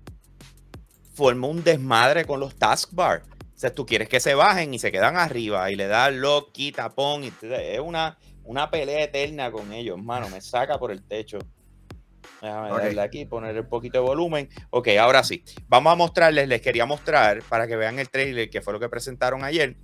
[1.14, 3.24] forma un desmadre con los taskbar.
[3.56, 6.52] O sea, tú quieres que se bajen y se quedan arriba y le das lock,
[6.52, 7.24] quita, pon.
[7.24, 10.28] Y te- es una, una pelea eterna con ellos, mano.
[10.30, 11.38] Me saca por el techo.
[12.42, 12.78] Déjame Ok.
[12.80, 14.50] darle aquí, poner un poquito de volumen.
[14.70, 15.44] Ok, ahora sí.
[15.68, 18.90] Vamos a mostrarles, les quería mostrar para que vean el trailer que fue lo que
[18.90, 19.78] presentaron ayer.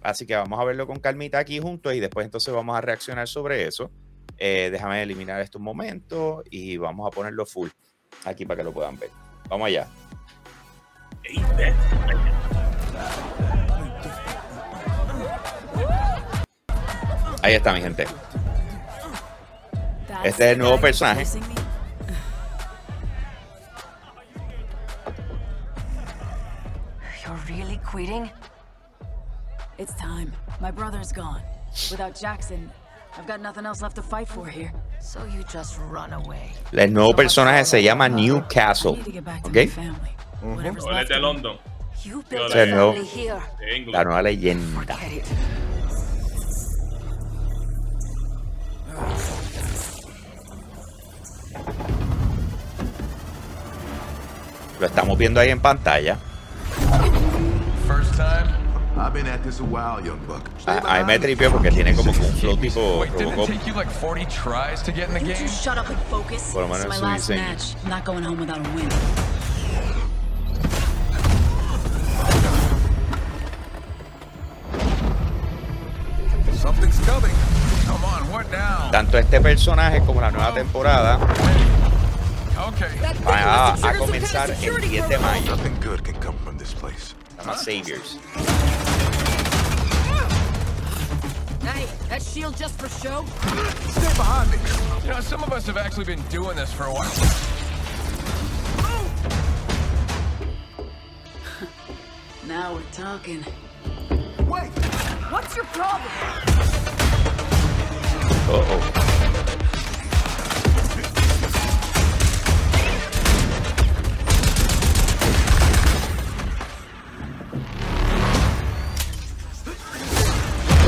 [0.00, 3.26] Así que vamos a verlo con calmita aquí juntos y después entonces vamos a reaccionar
[3.26, 3.90] sobre eso.
[4.36, 7.68] Eh, déjame eliminar esto un momento y vamos a ponerlo full
[8.24, 9.10] aquí para que lo puedan ver.
[9.48, 9.88] Vamos allá.
[17.42, 18.06] Ahí está mi gente.
[20.24, 21.24] Este es el nuevo personaje.
[27.24, 28.30] You're really quitting?
[29.78, 30.32] It's time.
[30.60, 31.42] My brother's gone.
[31.90, 32.70] Without Jackson,
[33.16, 34.72] I've got nothing else left to fight for here.
[35.00, 36.52] So you just run away.
[36.72, 38.98] El nuevo personaje se llama Newcastle.
[39.44, 39.70] ¿Ok?
[40.40, 40.56] Family.
[40.56, 41.20] Whatever's O él es left de.
[41.20, 41.58] London,
[43.86, 43.92] no.
[43.92, 44.96] La nueva leyenda.
[54.80, 56.16] Lo estamos viendo ahí en pantalla.
[60.66, 63.46] Ah, Ahí me tripió porque tiene como que un flow tipo Robocop.
[63.46, 64.82] take you like 40 tries
[78.90, 81.18] Tanto este personaje como la nueva temporada
[82.68, 82.88] Okay.
[83.24, 85.56] van a, a comenzar el 10 de mayo.
[85.56, 87.14] Nothing good can come from this place.
[87.36, 88.18] Se llama Saviors.
[91.62, 93.24] Hey, that shield just for show?
[93.90, 94.58] Stay behind me.
[95.04, 97.08] You know, some of us have actually been doing this for a while.
[102.46, 103.44] Now we're talking.
[104.48, 104.70] Wait!
[105.30, 106.77] What's your problem?
[108.50, 109.08] Oh, oh.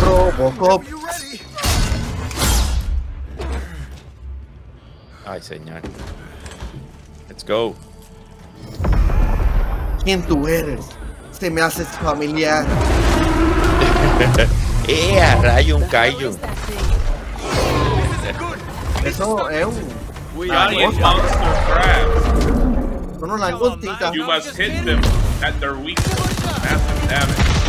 [0.00, 0.82] Robocop.
[5.26, 5.82] Ay, señor.
[7.28, 7.74] Let's go.
[10.02, 10.80] ¿Quién tú eres?
[11.30, 12.64] Este me hace familiar.
[14.88, 16.38] ¡Eh, a rayo un kaiju!
[19.04, 19.74] Eso es un.
[20.46, 21.00] Giant langosta.
[21.00, 23.18] monster crabs.
[23.18, 24.14] Son unas langostitas.
[24.14, 25.00] You must hit them
[25.42, 26.18] at their weakness.
[26.62, 27.60] Massive damage.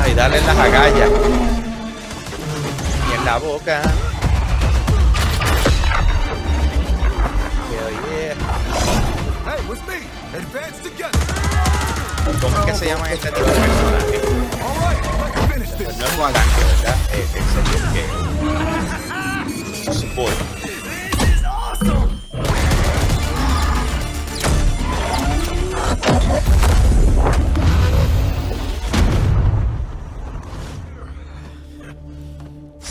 [0.00, 1.10] Ay, dale en las agallas.
[3.10, 3.82] Y en la boca.
[13.08, 14.22] ¿Cómo es que se llaman este tipo de personajes?
[15.80, 16.96] No es un tanque, ¿verdad?
[17.14, 18.02] Es, es el que...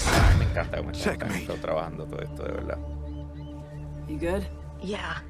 [0.10, 2.80] Ay, me encanta cómo están trabajando todo esto, de verdad.
[4.08, 4.44] You good?
[4.82, 5.22] Yeah.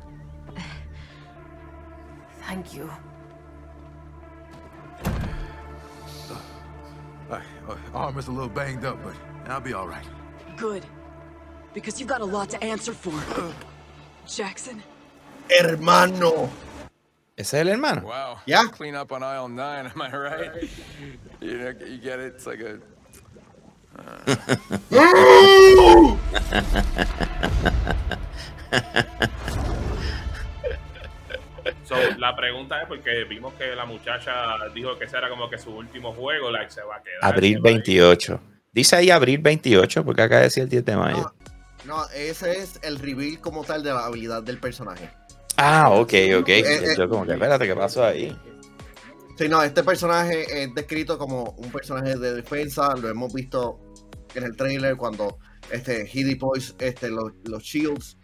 [2.48, 2.90] Thank you.
[7.94, 9.16] Uh, uh, arm is a little banged up, but
[9.48, 10.06] I'll be all right.
[10.56, 10.86] Good.
[11.74, 13.14] Because you've got a lot to answer for.
[14.28, 14.82] Jackson?
[15.50, 16.50] Hermano.
[17.38, 18.02] ¿Ese es el hermano?
[18.02, 18.40] Wow.
[18.48, 18.64] Yeah.
[18.72, 20.70] Clean up on aisle nine, am I right?
[21.40, 22.34] you know, you get it?
[22.36, 22.80] It's like a.
[31.88, 34.34] So, la pregunta es porque vimos que la muchacha
[34.74, 37.20] dijo que ese era como que su último juego, like se va a quedar.
[37.22, 37.76] Abril se va a ir.
[37.78, 38.42] 28.
[38.74, 41.34] Dice ahí abril 28, porque acá decía el 10 de mayo.
[41.86, 45.10] No, no, ese es el reveal como tal de la habilidad del personaje.
[45.56, 46.50] Ah, ok, ok.
[46.50, 48.38] eh, Yo como que, espérate, ¿qué pasó ahí?
[49.38, 52.96] Sí, no, este personaje es descrito como un personaje de defensa.
[52.96, 53.80] Lo hemos visto
[54.36, 55.38] en el trailer cuando
[55.72, 58.18] este, he deploys este, los, los shields.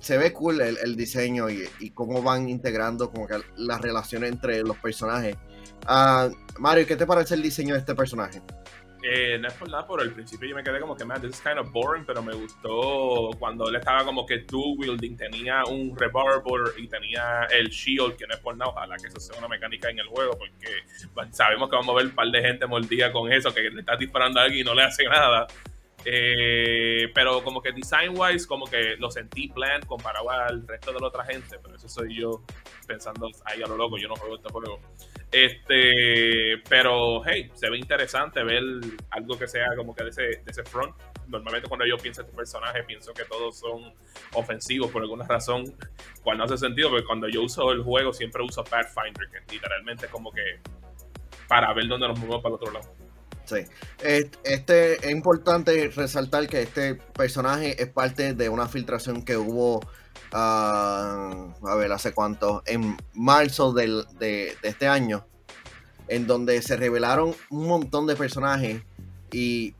[0.00, 4.32] Se ve cool el, el diseño y, y cómo van integrando como que las relaciones
[4.32, 5.36] entre los personajes.
[5.86, 8.42] Ah, Mario, ¿qué te parece el diseño de este personaje?
[9.02, 11.30] Eh, no es por nada, por el principio yo me quedé como que, man, this
[11.30, 15.64] is kind of boring, pero me gustó cuando él estaba como que dual wielding, tenía
[15.64, 19.38] un revolver y tenía el shield, que no es por nada, ojalá que eso sea
[19.38, 20.68] una mecánica en el juego, porque
[21.30, 23.96] sabemos que vamos a ver un par de gente mordida con eso, que le está
[23.96, 25.46] disparando a alguien y no le hace nada.
[26.04, 31.00] Eh, pero como que design wise, como que lo sentí plan comparado al resto de
[31.00, 32.42] la otra gente, pero eso soy yo
[32.86, 34.80] pensando ahí a lo loco, yo no juego este juego.
[35.30, 38.62] Este, pero hey, se ve interesante ver
[39.10, 40.94] algo que sea como que de ese, de ese front.
[41.28, 43.94] Normalmente cuando yo pienso en tu personaje, pienso que todos son
[44.34, 45.64] ofensivos por alguna razón,
[46.24, 50.06] cual no hace sentido, porque cuando yo uso el juego siempre uso Pathfinder, que literalmente
[50.06, 50.60] es como que
[51.46, 52.99] para ver dónde nos movemos para el otro lado.
[53.50, 53.66] Sí.
[54.44, 59.80] Este, es importante resaltar que este personaje es parte de una filtración que hubo,
[60.32, 65.26] ah, a ver, hace cuánto, en marzo del- de, este año,
[66.06, 68.82] en donde se revelaron un montón de personajes
[69.32, 69.74] y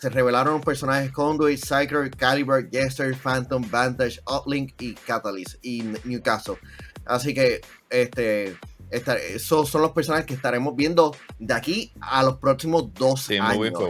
[0.00, 6.58] se revelaron personajes Conduit, Psyker, Caliber, Jester, Phantom, Vantage, Uplink y Catalyst y Newcastle.
[7.04, 8.56] Así que este,
[8.90, 13.80] esos son los personajes que estaremos viendo de aquí a los próximos dos Sí, años.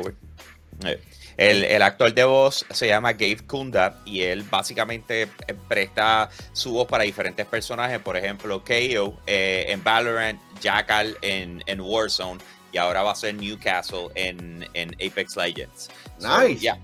[0.85, 1.01] Eh,
[1.37, 5.29] El, el actor de voz se llama Gabe Kunda y él básicamente
[5.69, 11.81] presta su voz para diferentes personajes, por ejemplo, KO eh, en Valorant, Jackal en, en
[11.81, 12.39] Warzone
[12.73, 15.89] y ahora va a ser Newcastle en, en Apex Legends.
[16.21, 16.61] Nice.
[16.61, 16.79] Ya,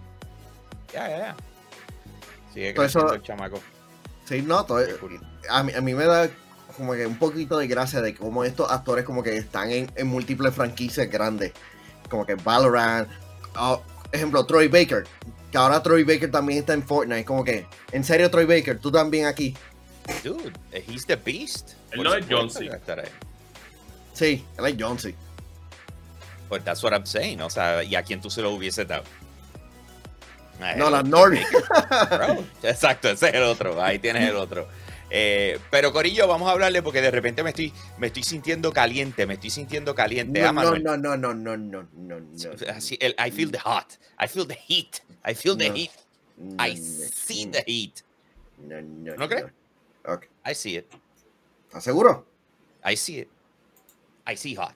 [0.92, 1.36] ya, ya.
[2.52, 3.60] Sigue creciendo el chamaco.
[4.24, 4.84] Sí, no, todo-
[5.48, 6.28] a, mí, a mí me da
[6.80, 10.06] como que un poquito de gracia de cómo estos actores como que están en, en
[10.06, 11.52] múltiples franquicias grandes.
[12.08, 13.08] Como que Valorant,
[13.54, 13.78] ah,
[14.10, 15.04] ejemplo, Troy Baker.
[15.52, 17.24] Que ahora Troy Baker también está en Fortnite.
[17.24, 19.54] Como que, en serio, Troy Baker, tú también aquí.
[20.24, 21.72] Dude, he's the beast.
[21.92, 22.70] Él no es John C.
[24.14, 25.14] Sí, él es John C.
[26.48, 27.42] But that's what I'm saying.
[27.42, 29.04] O sea, ¿y a quién tú se lo hubiese dado?
[30.76, 31.38] No, la Nord.
[32.10, 33.82] Bro, Exacto, ese es el otro.
[33.82, 34.68] Ahí tienes el otro.
[35.10, 39.26] Eh, pero Corillo, vamos a hablarle porque de repente me estoy, me estoy sintiendo caliente,
[39.26, 40.40] me estoy sintiendo caliente.
[40.42, 40.82] Ah, No, no, Manuel.
[40.84, 42.72] no, no, no, no, no, no, no.
[42.72, 43.94] Así, el- I feel the hot.
[44.22, 45.00] I feel the heat.
[45.28, 45.74] I feel the No.
[45.74, 45.90] heat.
[46.36, 48.02] no, I see the heat.
[48.58, 49.46] No, no, ¿No crees?
[50.06, 50.26] Ok.
[50.48, 50.86] I see it.
[51.68, 52.26] ¿Estás seguro?
[52.88, 53.28] I see it.
[54.26, 54.74] I see hot.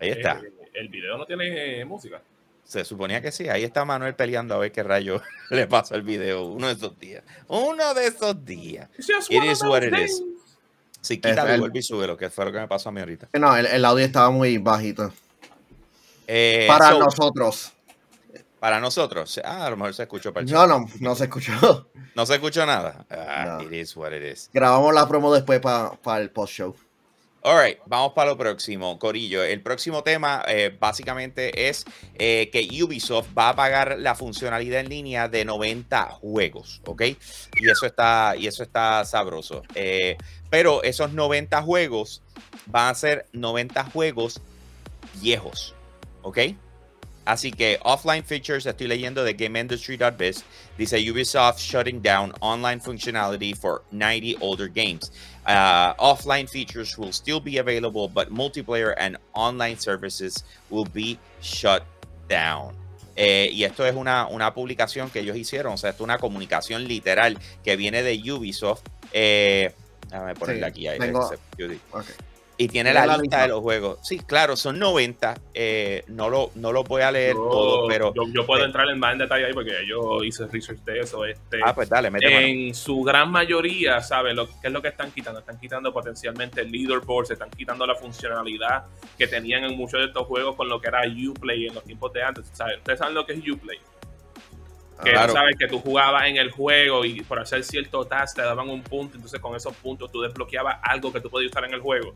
[0.00, 0.42] Ahí está.
[0.44, 2.20] Eh, el video no tiene música.
[2.64, 3.48] Se suponía que sí.
[3.48, 5.20] Ahí está Manuel peleando a ver qué rayo
[5.50, 7.22] le pasa al video uno de esos días.
[7.48, 8.88] Uno de esos días.
[9.28, 10.22] It is what it is.
[11.00, 13.00] Si quita el- y vuelve y súbelo, que fue lo que me pasó a mí
[13.00, 13.28] ahorita.
[13.34, 15.12] No, el, el audio estaba muy bajito.
[16.26, 17.72] Eh, Para so, nosotros.
[18.60, 19.40] para nosotros.
[19.44, 21.88] Ah, a lo mejor se escuchó para el No, no, no se escuchó.
[22.14, 23.04] No se escuchó nada.
[23.10, 23.62] Ah, No.
[23.66, 24.48] It is what it is.
[24.52, 26.68] Grabamos la promo después para el post-show.
[26.70, 26.76] All
[27.44, 29.42] right, vamos para lo próximo, Corillo.
[29.42, 34.88] El próximo tema eh, básicamente es eh, que Ubisoft va a pagar la funcionalidad en
[34.88, 37.02] línea de 90 juegos, ¿ok?
[37.56, 39.62] Y eso está, y eso está sabroso.
[39.74, 40.16] Eh,
[40.50, 42.22] pero esos 90 juegos
[42.66, 44.40] van a ser 90 juegos
[45.20, 45.74] viejos,
[46.22, 46.38] ¿ok?
[47.24, 50.44] Así que offline features, estoy leyendo de GameIndustry.biz,
[50.76, 55.12] dice Ubisoft shutting down online functionality for 90 older games.
[55.44, 61.82] Uh, offline features will still be available, but multiplayer and online services will be shut
[62.28, 62.74] down.
[63.16, 66.18] Eh, y esto es una, una publicación que ellos hicieron, o sea, esto es una
[66.18, 68.82] comunicación literal que viene de Ubisoft.
[69.12, 69.72] Eh,
[70.08, 70.86] déjame Sí, aquí.
[70.88, 71.30] ahí, tengo-.
[71.90, 72.06] Ok.
[72.64, 73.98] Y tiene Tiene la, la lista de los juegos.
[74.02, 75.34] Sí, claro, son 90.
[75.54, 78.12] eh, no, lo, no lo voy a leer Yo- todo, pero.
[78.14, 81.00] yo, yo puedo eh, entrar en más en detalle ahí porque yo hice research de
[81.00, 81.24] eso.
[81.24, 82.38] Este, Ah, pues dale, mete mano.
[82.46, 84.34] en su gran mayoría, ¿sabes?
[84.34, 85.40] Lo, ¿Qué es lo que están quitando?
[85.40, 88.84] Están quitando potencialmente el leaderboard, se están quitando la funcionalidad
[89.18, 92.12] que tenían en muchos de estos juegos con lo que era Uplay en los tiempos
[92.12, 92.48] de antes.
[92.52, 92.78] ¿sabes?
[92.78, 93.78] Ustedes saben lo que es Uplay.
[95.02, 95.26] Que Claro.
[95.28, 98.68] tú sabes que tú jugabas en el juego y por hacer cierto task te daban
[98.68, 101.80] un punto, entonces con esos puntos tú desbloqueabas algo que tú podías usar en el
[101.80, 102.14] juego.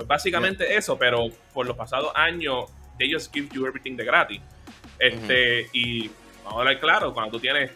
[0.00, 4.40] Pues básicamente eso, pero por los pasados años, they just give you everything de gratis.
[4.98, 6.08] Este, y
[6.42, 7.70] vamos a hablar claro, cuando tú tienes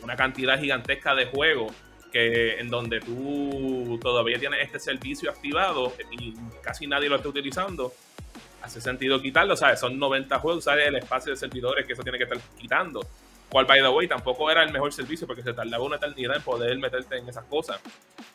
[0.00, 1.74] una cantidad gigantesca de juegos
[2.10, 7.92] que en donde tú todavía tienes este servicio activado y casi nadie lo está utilizando,
[8.62, 9.78] hace sentido quitarlo, ¿sabes?
[9.78, 10.88] Son 90 juegos, ¿sabes?
[10.88, 13.06] El espacio de servidores que eso tiene que estar quitando.
[13.50, 16.42] Cual, by the way, tampoco era el mejor servicio porque se tardaba una eternidad en
[16.42, 17.78] poder meterte en esas cosas.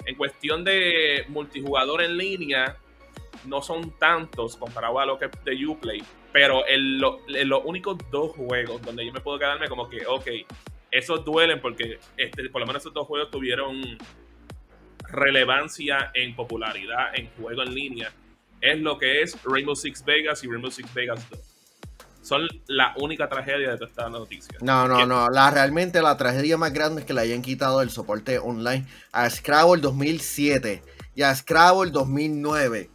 [0.05, 2.77] En cuestión de multijugador en línea,
[3.45, 7.61] no son tantos comparado a lo que es de Uplay, pero en, lo- en los
[7.65, 10.27] únicos dos juegos donde yo me puedo quedarme como que, ok,
[10.91, 13.97] esos duelen porque este, por lo menos esos dos juegos tuvieron
[15.09, 18.11] relevancia en popularidad en juego en línea,
[18.61, 21.39] es lo que es Rainbow Six Vegas y Rainbow Six Vegas 2.
[22.21, 24.57] Son la única tragedia de toda esta noticia.
[24.61, 25.29] No, no, no.
[25.29, 29.29] La, realmente la tragedia más grande es que le hayan quitado el soporte online a
[29.29, 30.81] Scrabble 2007
[31.15, 32.89] y a Scrabble 2009.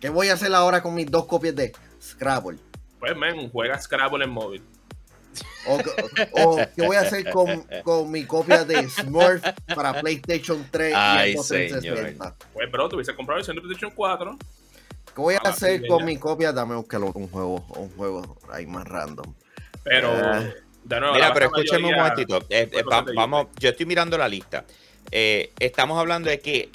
[0.00, 2.58] ¿Qué voy a hacer ahora con mis dos copias de Scrabble?
[3.00, 4.62] Pues, men, juega Scrabble en móvil.
[5.66, 5.78] ¿O,
[6.44, 9.42] o qué voy a hacer con, con mi copia de Smurf
[9.74, 12.36] para PlayStation 3 Ay, y Xbox 360?
[12.52, 14.38] Pues, bro, te hubiese comprado el Centro PlayStation 4.
[15.14, 16.04] ¿Qué voy a Ah, hacer con ya.
[16.04, 16.52] mi copia?
[16.52, 19.32] Dame un juego, un juego ahí más random.
[19.82, 20.54] Pero, Eh.
[20.84, 22.38] de nuevo, Mira, pero escúchame un momentito.
[22.50, 24.64] Eh, eh, va- vamos, yo estoy mirando la lista.
[25.10, 26.70] Eh, estamos hablando de que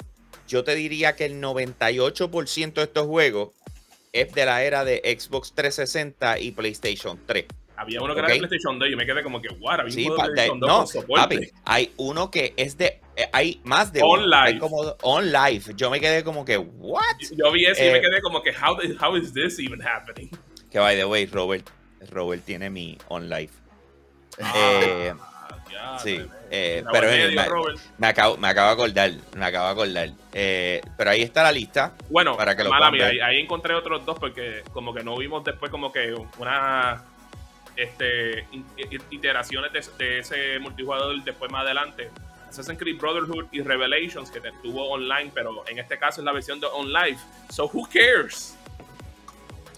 [0.50, 3.50] yo te diría que el 98% de estos juegos
[4.12, 7.46] es de la era de Xbox 360 y PlayStation 3.
[7.76, 9.92] Había uno que era de PlayStation 2 y yo me quedé como que, what, había
[9.92, 13.60] Sí, un de de- PlayStation 2 no, papi, hay uno que es de, eh, hay
[13.64, 14.36] más de On uno.
[14.36, 15.62] Hay como on live.
[15.76, 17.02] Yo me quedé como que, what?
[17.20, 19.80] Yo- Yo vi eso y Eh, me quedé como que, how, how is this even
[19.80, 20.28] happening?
[20.70, 21.70] Que by the way, Robert,
[22.10, 23.52] Robert tiene mi on live.
[24.42, 25.14] Ah, Eh,
[25.72, 27.40] ya, sí, eh, pero medio,
[27.98, 30.10] me- acabo, me acabo de acordar, me acabo de acordar.
[30.32, 31.92] Eh, pero ahí está la lista.
[32.08, 35.16] Bueno, para que lo mala mía, ahí, ahí encontré otros dos porque como que no
[35.16, 37.04] vimos después como que una
[37.76, 38.46] este
[39.10, 42.10] iteraciones de, de ese multijugador después más adelante.
[42.48, 46.32] Assassin's Creed Brotherhood y Revelations que te estuvo online, pero en este caso es la
[46.32, 47.18] versión de on live.
[47.48, 48.56] So who cares?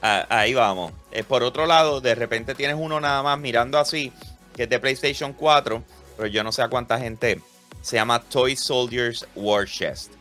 [0.00, 0.92] Ah, ahí vamos.
[1.12, 4.10] Eh, por otro lado, de repente tienes uno nada más mirando así,
[4.54, 5.82] que es de PlayStation 4,
[6.16, 7.40] pero yo no sé a cuánta gente
[7.80, 10.12] Se llama Toy Soldiers War Chest.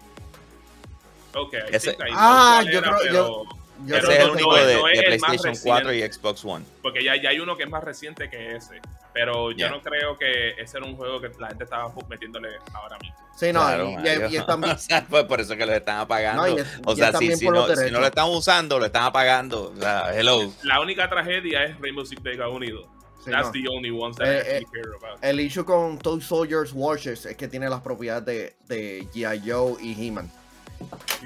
[1.35, 4.99] Ok, Ese- Ah, yo creo- pero- yo- Ese es el único no, de, no es
[4.99, 6.01] de el más PlayStation 4 y.
[6.11, 6.65] Xbox One.
[6.83, 8.79] Porque ya, ya hay uno que es más reciente que ese.
[9.13, 12.97] Pero yo no creo que ese era un juego que la gente estaba metiéndole ahora
[12.99, 13.15] mismo.
[13.35, 13.97] Sí, no, Claro, y- y,
[14.29, 14.43] bien-
[14.75, 16.47] O sea, pues por eso que lo están apagando.
[16.47, 19.71] No, o sea, si, si no, si lo están usando, lo están apagando.
[19.71, 20.51] O sea, hello.
[20.63, 22.87] La única tragedia es Rainbow Six Vega Unido.
[23.23, 23.51] Sí, That's no.
[23.53, 25.23] the only ones that Eh, I eh, actually care about.
[25.23, 29.41] El issue con Toy Soldiers Watches es que tiene las propiedades de, de G.I.
[29.47, 30.29] Joe y He-Man.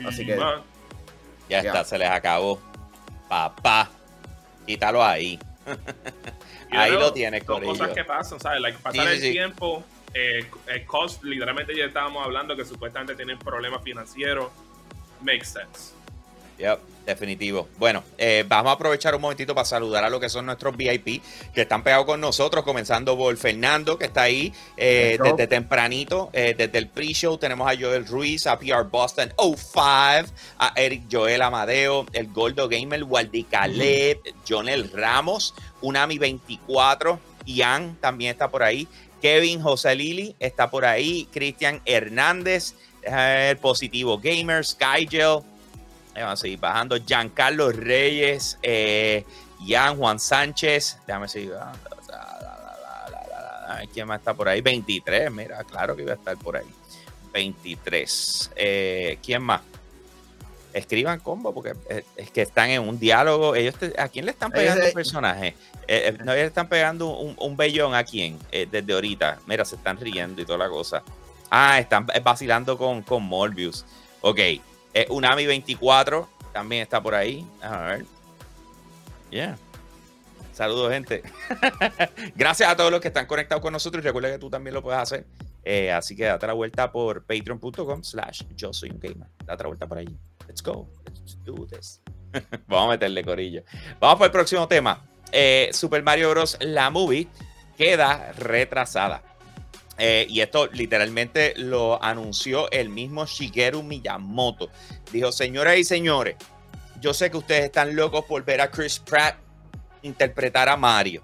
[0.06, 0.62] así que- Man,
[1.50, 1.70] Ya Ya.
[1.70, 2.60] está, se les acabó.
[3.30, 3.90] Papá.
[4.66, 5.40] Quítalo ahí.
[6.72, 8.60] Ahí know, lo tienes, Son cosas que pasan, ¿sabes?
[8.60, 9.32] Like, pasar sí, el sí.
[9.32, 9.84] tiempo.
[10.14, 14.50] Eh, el cost, literalmente ya estábamos hablando que supuestamente tienen problemas financieros.
[15.22, 15.94] Makes sense.
[16.58, 17.68] Yep, definitivo.
[17.78, 21.22] Bueno, eh, vamos a aprovechar un momentito para saludar a lo que son nuestros VIP
[21.54, 26.56] que están pegados con nosotros, comenzando por Fernando, que está ahí eh, desde tempranito, eh,
[26.58, 27.38] desde el pre-show.
[27.38, 33.04] Tenemos a Joel Ruiz, a PR Boston 05, a Eric Joel Amadeo, el Gordo Gamer,
[33.04, 38.88] Waldi Caleb, Jonel Ramos, Unami 24, Ian también está por ahí,
[39.22, 45.40] Kevin José Lili está por ahí, Cristian Hernández, eh, el Positivo Gamer, Skygel.
[46.16, 46.98] Vamos a seguir bajando.
[46.98, 49.26] Giancarlo Reyes, eh,
[49.68, 50.98] Jan Juan Sánchez.
[51.06, 51.80] Déjame seguir bajando.
[53.94, 54.62] ¿Quién más está por ahí?
[54.62, 56.66] 23, mira, claro que iba a estar por ahí.
[57.34, 58.52] 23.
[58.56, 59.62] Eh, ¿Quién más?
[60.74, 61.74] Escriban combo porque
[62.18, 63.56] es que están en un diálogo.
[63.56, 65.48] Ellos te- ¿A quién le están pegando el personaje?
[65.88, 69.40] Eh, eh, no, ellos le están pegando un, un bellón a quién Eh, desde ahorita.
[69.48, 71.04] Mira, se están riendo y toda la cosa.
[71.50, 73.86] Ah, están vacilando con, con Morbius.
[74.22, 74.40] Ok.
[74.96, 77.46] Eh, Unami 24 también está por ahí.
[77.62, 78.06] A ver.
[79.30, 79.58] Yeah.
[80.54, 81.22] Saludos, gente.
[82.36, 84.02] Gracias a todos los que están conectados con nosotros.
[84.02, 85.26] Recuerda que tú también lo puedes hacer.
[85.66, 89.28] Eh, así que date la vuelta por patreon.com slash yo soy un gamer.
[89.44, 90.18] Date la vuelta por allí.
[90.48, 90.88] Let's go.
[91.06, 92.00] Let's do this.
[92.68, 93.64] Vamos a meterle corillo.
[94.00, 95.06] Vamos para el próximo tema.
[95.30, 96.58] Eh, Super Mario Bros.
[96.62, 97.28] La movie
[97.78, 99.22] queda retrasada.
[99.98, 104.70] Eh, y esto literalmente lo anunció el mismo Shigeru Miyamoto.
[105.12, 106.36] Dijo, señoras y señores,
[107.00, 109.38] yo sé que ustedes están locos por ver a Chris Pratt
[110.02, 111.22] interpretar a Mario.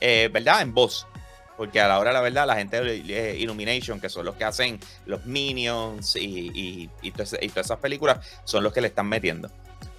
[0.00, 0.62] Eh, ¿Verdad?
[0.62, 1.06] En voz.
[1.56, 4.80] Porque a la hora, la verdad, la gente de Illumination, que son los que hacen
[5.04, 9.06] los Minions y, y, y todas y todas esas películas, son los que le están
[9.06, 9.50] metiendo.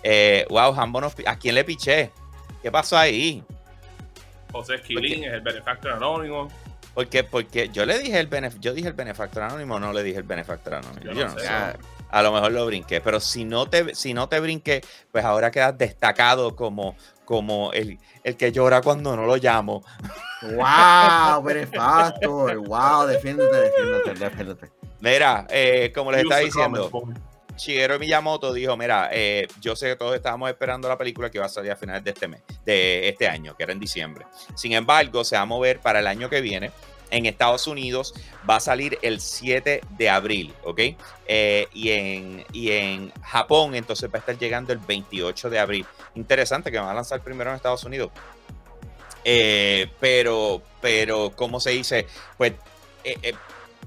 [0.01, 0.75] Eh, wow,
[1.15, 2.09] pi- ¿a quién le piché?
[2.63, 3.43] ¿Qué pasó ahí?
[4.51, 6.47] José Esquilín es el benefactor anónimo.
[6.93, 10.17] Porque, porque yo le dije el benef yo dije el benefactor anónimo, no le dije
[10.17, 11.01] el benefactor anónimo.
[11.05, 11.45] Yo Yo no no sé.
[11.45, 11.51] sé.
[11.51, 11.77] A,
[12.09, 14.81] a lo mejor lo brinqué, pero si no te, si no te brinqué,
[15.11, 19.83] pues ahora quedas destacado como, como el, el que llora cuando no lo llamo.
[20.41, 21.41] ¡Wow!
[21.43, 22.57] Benefactor.
[22.57, 23.07] ¡Wow!
[23.07, 24.71] Defiéndete, defiéndete, defiéndete.
[24.99, 26.91] Mira, eh, como les estaba diciendo.
[27.61, 31.45] Shigeru Miyamoto dijo, mira, eh, yo sé que todos estábamos esperando la película que va
[31.45, 34.25] a salir a finales de este mes, de este año, que era en diciembre.
[34.55, 36.71] Sin embargo, se va a mover para el año que viene.
[37.11, 38.15] En Estados Unidos
[38.49, 40.79] va a salir el 7 de abril, ¿ok?
[41.27, 45.85] Eh, y, en, y en Japón entonces va a estar llegando el 28 de abril.
[46.15, 48.09] Interesante que van a lanzar primero en Estados Unidos.
[49.23, 52.07] Eh, pero, pero, ¿cómo se dice?
[52.37, 52.53] Pues,
[53.03, 53.35] eh,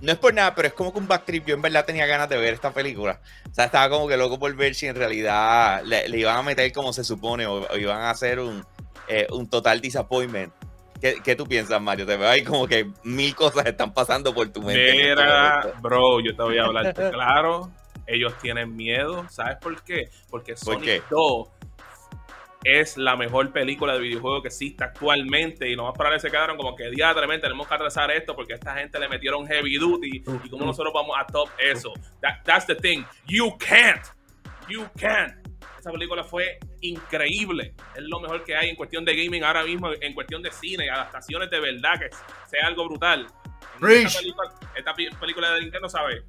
[0.04, 1.46] no es por nada, pero es como que un backtrip.
[1.46, 3.20] Yo en verdad tenía ganas de ver esta película.
[3.50, 6.42] O sea, estaba como que loco por ver si en realidad le, le iban a
[6.42, 8.64] meter como se supone o, o iban a hacer un,
[9.08, 10.52] eh, un total disappointment.
[11.00, 12.06] ¿Qué, qué tú piensas, Mario?
[12.06, 14.90] Te veo ahí como que mil cosas están pasando por tu mente.
[14.90, 17.70] en este Mira, bro, yo te voy a hablar claro.
[18.06, 19.26] Ellos tienen miedo.
[19.30, 20.10] ¿Sabes por qué?
[20.30, 21.02] Porque ¿Por Sonic qué?
[21.10, 21.48] 2
[22.64, 25.68] es la mejor película de videojuego que existe actualmente.
[25.68, 28.56] Y lo más probable se quedaron como que diatramente tenemos que atrasar esto porque a
[28.56, 30.24] esta gente le metieron heavy duty.
[30.44, 31.92] Y como nosotros vamos a top eso.
[32.20, 33.04] That- that's the thing.
[33.26, 34.04] You can't.
[34.68, 35.34] You can't.
[35.78, 37.74] Esa película fue increíble.
[37.94, 40.88] Es lo mejor que hay en cuestión de gaming ahora mismo, en cuestión de cine,
[40.88, 42.08] adaptaciones de verdad, que
[42.48, 43.26] sea algo brutal.
[44.06, 46.22] Esta película, esta película de Nintendo, ¿sabes?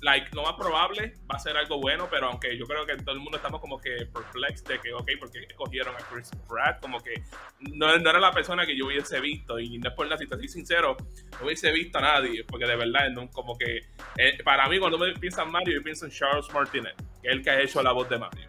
[0.00, 3.14] Like, lo más probable va a ser algo bueno, pero aunque yo creo que todo
[3.14, 7.00] el mundo estamos como que perplexed de que, ok, porque escogieron a Chris Pratt, como
[7.00, 7.22] que
[7.60, 10.26] no, no era la persona que yo hubiese visto, y no es por nada, si
[10.26, 10.96] te soy sincero,
[11.40, 13.78] no hubiese visto a nadie, porque de verdad, no, como que,
[14.16, 17.34] eh, para mí, cuando me piensa en Mario, yo pienso en Charles Martinet, que es
[17.34, 18.48] el que ha hecho la voz de Mario.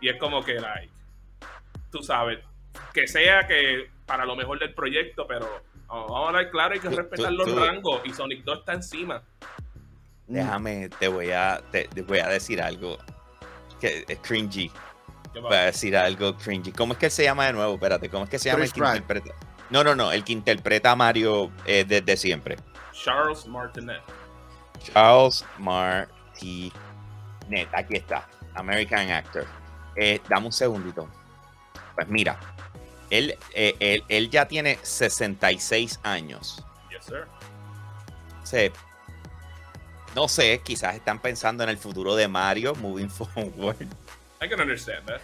[0.00, 0.92] Y es como que, like,
[1.90, 2.40] tú sabes,
[2.92, 6.80] que sea que para lo mejor del proyecto, pero oh, vamos a hablar claro, hay
[6.80, 9.22] que respetar los rangos, y Sonic 2 está encima.
[10.26, 12.98] Déjame, te voy a, te, te voy a decir algo
[13.80, 14.70] que es cringy.
[15.32, 16.72] ¿Qué Voy a decir algo cringy.
[16.72, 17.74] ¿Cómo es que se llama de nuevo?
[17.74, 18.96] Espérate, ¿cómo es que se llama Chris el que Pratt.
[18.96, 19.34] interpreta?
[19.70, 22.56] No, no, no, el que interpreta a Mario eh, desde siempre.
[22.92, 24.00] Charles Martinet.
[24.82, 26.72] Charles Martinet.
[27.72, 28.28] Aquí está.
[28.54, 29.44] American actor.
[29.96, 31.08] Eh, dame un segundito.
[31.96, 32.38] Pues mira,
[33.10, 36.64] él, eh, él, él ya tiene 66 años.
[36.90, 37.26] Yes, sir.
[38.42, 38.70] O sea,
[40.14, 43.86] no sé, quizás están pensando en el futuro de Mario moving forward.
[44.42, 45.20] I can understand that.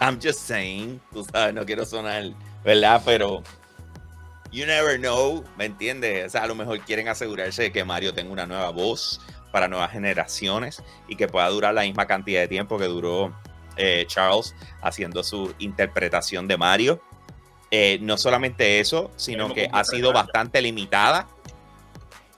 [0.00, 2.32] I'm just saying, tú sabes, no quiero sonar,
[2.64, 3.00] ¿verdad?
[3.04, 3.42] Pero
[4.50, 6.26] you never know, ¿me entiendes?
[6.26, 9.20] O sea, a lo mejor quieren asegurarse de que Mario tenga una nueva voz
[9.52, 13.32] para nuevas generaciones y que pueda durar la misma cantidad de tiempo que duró
[13.76, 17.00] eh, Charles haciendo su interpretación de Mario.
[17.70, 21.28] Eh, no solamente eso, sino que ha sido bastante limitada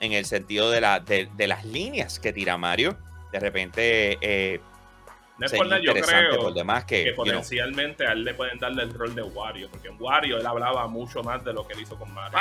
[0.01, 2.96] en el sentido de, la, de, de las líneas que tira Mario.
[3.32, 4.61] De repente eh,
[5.38, 8.12] No es por nada, yo interesante creo por demás que, que you know, potencialmente a
[8.12, 11.44] él le pueden darle el rol de Wario, porque en Wario él hablaba mucho más
[11.44, 12.36] de lo que él hizo con Mario.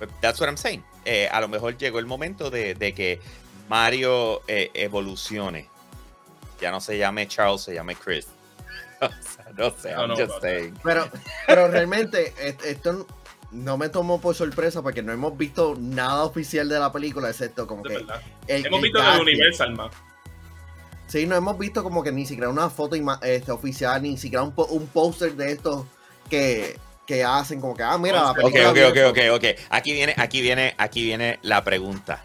[0.00, 0.82] But That's what I'm saying.
[1.04, 3.20] Eh, a lo mejor llegó el momento de, de que
[3.68, 5.68] Mario eh, evolucione.
[6.60, 8.26] Ya no se llame Charles, se llame Chris.
[9.02, 10.78] O sea, no sé, No, I'm no, just but- saying.
[10.84, 11.08] Pero,
[11.48, 13.04] pero realmente est- esto
[13.52, 17.66] no me tomó por sorpresa porque no hemos visto nada oficial de la película, excepto
[17.66, 17.94] como De que...
[17.96, 18.20] verdad.
[18.46, 19.20] el- Hemos el visto el.
[19.20, 19.92] Universal más.
[21.06, 24.52] Sí, no hemos visto como que ni siquiera una foto este, oficial, ni siquiera un,
[24.54, 25.84] po- un póster de estos
[26.30, 29.44] que, que hacen como que, ah, mira, la Ok, película ok, ok, con- ok, ok.
[29.68, 32.24] Aquí viene, aquí viene, aquí viene la pregunta.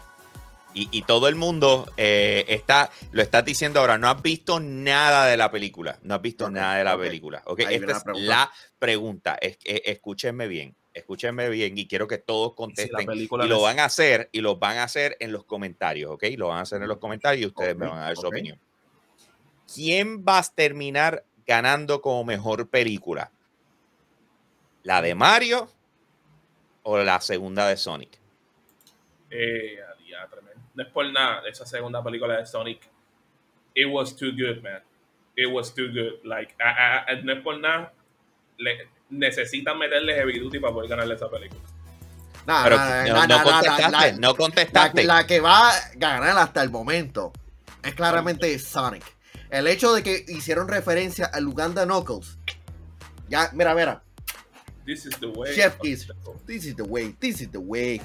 [0.72, 5.26] Y, y todo el mundo eh, está, lo estás diciendo ahora, no has visto nada
[5.26, 5.98] de la película.
[6.02, 7.00] No has visto Ok, nada de la ok.
[7.02, 7.42] película.
[7.46, 9.36] Ok, Ahí esta es la pregunta.
[9.40, 13.06] Es, eh, escúchenme bien, escúchenme bien y quiero que todos Y si la contesten.
[13.06, 16.24] película Y lo van a hacer, y lo van a hacer en los comentarios, ¿ok?
[16.36, 18.58] Lo van a hacer en los comentarios y ustedes me van a dar su opinión.
[19.74, 23.30] ¿Quién va a terminar ganando como mejor película?
[24.82, 25.68] ¿La de Mario
[26.82, 28.18] o la segunda de Sonic?
[29.30, 29.78] Eh.
[30.74, 32.88] No es por nada, esa segunda película de Sonic.
[33.74, 34.80] It was too good, man.
[35.36, 36.24] It was too good.
[36.24, 37.92] Like, a- a- a- no es por nada.
[38.58, 41.60] Le, necesitan meterle heavy duty para poder ganarle esa película.
[42.46, 45.04] Nah, Pero nah, no, nah, no contestaste, nah, no contestaste.
[45.04, 47.32] La, la que va a ganar hasta el momento
[47.82, 49.04] es claramente Sonic.
[49.50, 52.38] El hecho de que hicieron referencia al Uganda Knuckles.
[53.28, 54.02] Ya, mira, mira.
[54.86, 55.54] This is the way.
[55.54, 55.78] Chef
[56.46, 58.00] This is the way, this is the way.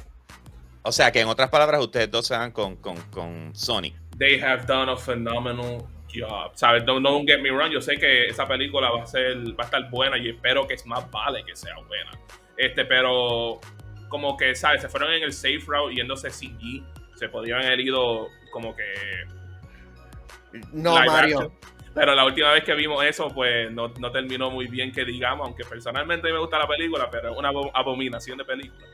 [0.82, 3.96] O sea, que en otras palabras, ustedes dos se van con, con, con Sonic.
[4.18, 6.52] They have done a phenomenal job.
[6.56, 6.86] ¿Sabes?
[6.86, 7.72] Don't, don't get me wrong.
[7.72, 10.74] Yo sé que esa película va a ser, va a estar buena y espero que
[10.76, 12.12] es más vale que sea buena.
[12.58, 13.60] Este, pero
[14.10, 14.82] como que, ¿sabes?
[14.82, 16.84] Se fueron en el safe route yéndose CG.
[17.16, 18.84] Se podrían haber ido como que
[20.72, 21.40] No, Mario.
[21.40, 21.54] action.
[21.96, 25.46] Pero la última vez que vimos eso, pues no, no terminó muy bien que digamos,
[25.46, 28.88] aunque personalmente me gusta la película, pero es una abo- abominación de película.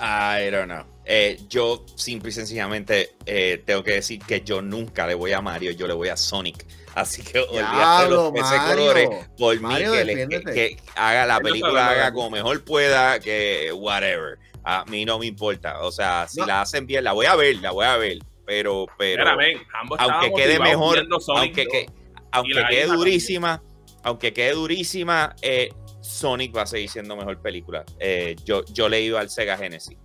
[0.00, 0.84] I don't know.
[1.04, 5.40] Eh, yo simple y sencillamente eh, tengo que decir que yo nunca le voy a
[5.40, 6.66] Mario, yo le voy a Sonic.
[6.94, 10.54] Así que olvídate de los peces colores por Mario, mí que, le- que- defiéndete.
[10.54, 14.38] que haga la película haga como mejor pueda, que whatever.
[14.64, 15.80] A mí no me importa.
[15.82, 16.46] O sea, si No.
[16.46, 18.18] la hacen bien, la voy a ver, la voy a ver.
[18.44, 19.22] Pero, pero.
[19.24, 21.72] Mira, ven, ambos aunque quede mejor, Sonic aunque, 2.
[21.72, 21.86] que-
[22.32, 23.62] aunque quede durísima,
[24.02, 25.72] aunque quede durísima, eh,
[26.08, 27.84] Sonic va a seguir siendo mejor película.
[27.98, 29.96] Eh, yo, yo le he ido al Sega Genesis.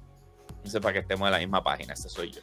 [0.63, 2.41] No sé para que estemos en la misma página, ese soy yo.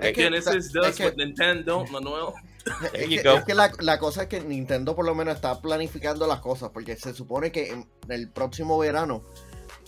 [0.00, 2.26] Es que- Genesis es does que- what Nintendo, Manuel.
[2.92, 3.36] There Es you que, go.
[3.36, 6.70] es que la, la cosa es que Nintendo por lo menos está planificando las cosas,
[6.70, 9.22] porque se supone que en el próximo verano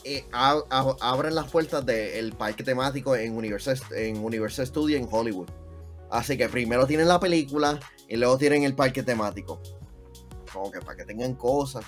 [0.05, 5.07] eh, a- a- abren las puertas del parque temático en Universal, en Universal Studio en
[5.11, 5.49] Hollywood.
[6.11, 7.79] Así que primero tienen la película
[8.09, 9.61] y luego tienen el parque temático.
[10.53, 11.85] Como que para que tengan cosas.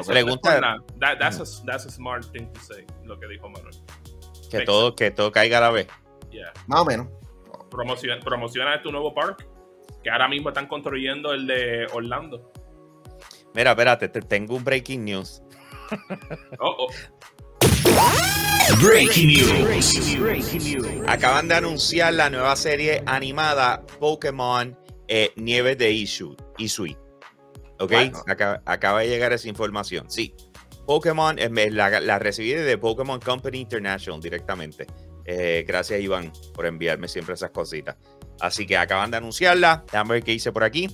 [0.00, 0.84] Eso pregunta- no.
[1.00, 3.74] That- that's, a, that's a smart thing to say, lo que dijo Manuel.
[4.50, 5.86] Que todo, que todo caiga a la vez.
[6.30, 6.52] Yeah.
[6.66, 7.08] Más o menos.
[7.70, 9.46] Promociona, promociona tu nuevo park,
[10.02, 12.52] que ahora mismo están construyendo el de Orlando.
[13.54, 15.42] Mira, espérate, te tengo un breaking news.
[16.60, 16.88] Oh, oh.
[18.82, 21.04] Breaking news.
[21.08, 24.76] Acaban de anunciar la nueva serie animada Pokémon
[25.08, 26.96] eh, Nieves de Isu, Isui.
[27.78, 27.90] ¿Ok?
[27.92, 28.22] Bueno.
[28.26, 30.10] Acaba, acaba de llegar esa información.
[30.10, 30.34] Sí.
[30.86, 34.86] Pokémon, la, la recibí de Pokémon Company International directamente.
[35.24, 37.96] Eh, gracias, Iván, por enviarme siempre esas cositas.
[38.40, 39.84] Así que acaban de anunciarla.
[39.90, 40.88] Déjame ver qué hice por aquí.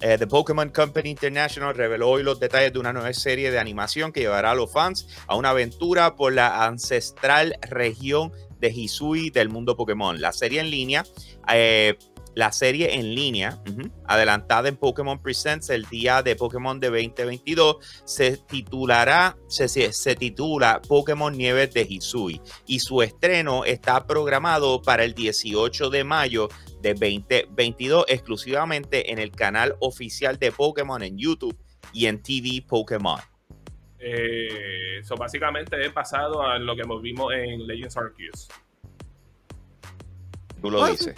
[0.00, 4.12] Eh, The Pokémon Company International reveló hoy los detalles de una nueva serie de animación
[4.12, 9.48] que llevará a los fans a una aventura por la ancestral región de Hisui del
[9.48, 10.20] mundo Pokémon.
[10.20, 11.04] La serie en línea
[11.52, 11.96] eh,
[12.38, 13.60] la serie en línea,
[14.06, 20.14] adelantada en Pokémon Presents el día de Pokémon de 2022, se titulará, se, se- se
[20.14, 26.48] titula Pokémon Nieves de Hisui y su estreno está programado para el 18 de mayo
[26.80, 31.58] de 2022 exclusivamente en el canal oficial de Pokémon en YouTube
[31.92, 33.18] y en TV Pokémon.
[33.98, 38.48] Eh, so básicamente es basado a lo que vimos en Legends Arceus.
[40.62, 41.16] Tú lo dices.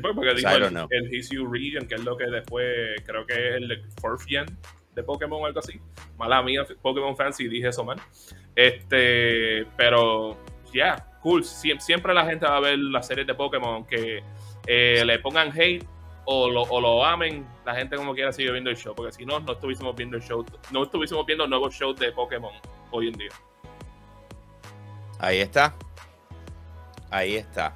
[0.00, 0.86] Pues porque dijo I el, know.
[0.90, 2.66] el Region, que es lo que después
[3.04, 4.46] creo que es el fourth gen
[4.94, 5.80] de Pokémon o algo así.
[6.16, 8.00] Mala mía, Pokémon Fancy, dije eso mal.
[8.56, 10.36] Este, pero,
[10.72, 11.42] ya, cool.
[11.44, 14.22] Siem- siempre la gente va a ver las series de Pokémon, aunque
[14.66, 15.84] eh, le pongan hate
[16.24, 19.26] o lo, o lo amen, la gente como quiera sigue viendo el show, porque si
[19.26, 22.52] no, no estuviésemos viendo el show, no estuviésemos viendo nuevos shows de Pokémon
[22.92, 23.30] hoy en día.
[25.18, 25.74] Ahí está.
[27.10, 27.74] Ahí está.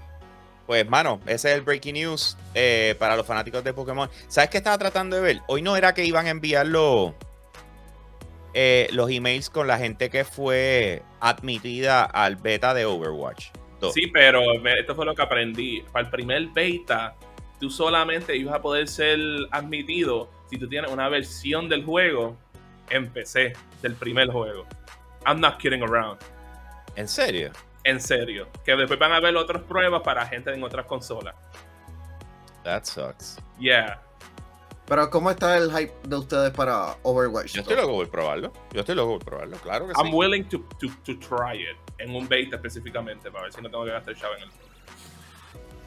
[0.66, 4.10] Pues, mano, ese es el breaking news eh, para los fanáticos de Pokémon.
[4.26, 5.40] ¿Sabes qué estaba tratando de ver?
[5.46, 7.12] Hoy no era que iban a enviar los,
[8.52, 13.50] eh, los emails con la gente que fue admitida al beta de Overwatch.
[13.92, 15.82] Sí, pero esto fue lo que aprendí.
[15.92, 17.14] Para el primer beta,
[17.60, 19.18] tú solamente ibas a poder ser
[19.50, 22.36] admitido si tú tienes una versión del juego
[22.90, 23.52] en PC,
[23.82, 24.66] del primer juego.
[25.26, 26.18] I'm not kidding around.
[26.96, 27.52] ¿En serio?
[27.87, 28.49] En serio.
[28.64, 31.37] Que después van a haber otras pruebas para gente en otras consolas.
[32.64, 33.39] That sucks.
[33.61, 34.03] Yeah.
[34.87, 37.53] Pero ¿cómo está el hype de ustedes para Overwatch?
[37.55, 38.53] Yo estoy loco por probarlo.
[38.72, 40.01] Yo estoy loco por probarlo, claro que sí.
[40.03, 41.76] I'm willing to, to, to try it.
[41.99, 44.51] En un beta específicamente, para ver si no tengo que gastar chavo en el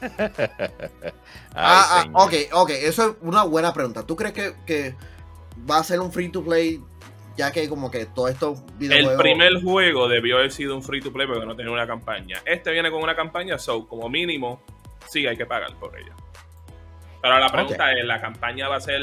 [0.00, 1.12] Ay,
[1.54, 4.06] Ah, ah, ok, ok, eso es una buena pregunta.
[4.06, 4.94] ¿Tú crees que, que
[5.70, 6.82] va a ser un free to play
[7.40, 9.22] ya que como que todos estos El videojuegos...
[9.22, 12.42] primer juego debió haber sido un free to play porque no tenía una campaña.
[12.44, 14.62] Este viene con una campaña, so como mínimo,
[15.08, 16.14] sí hay que pagar por ella.
[17.22, 19.00] Pero la pregunta es, ¿la campaña va a ser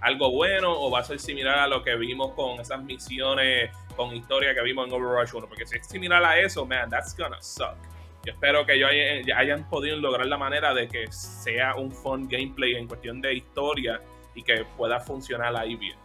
[0.00, 4.14] algo bueno o va a ser similar a lo que vimos con esas misiones con
[4.16, 5.46] historia que vimos en Overwatch 1?
[5.46, 7.76] Porque si es similar a eso, man, that's gonna suck.
[8.24, 12.28] Yo espero que ellos hayan, hayan podido lograr la manera de que sea un fun
[12.28, 14.00] gameplay en cuestión de historia
[14.34, 16.01] y que pueda funcionar ahí bien.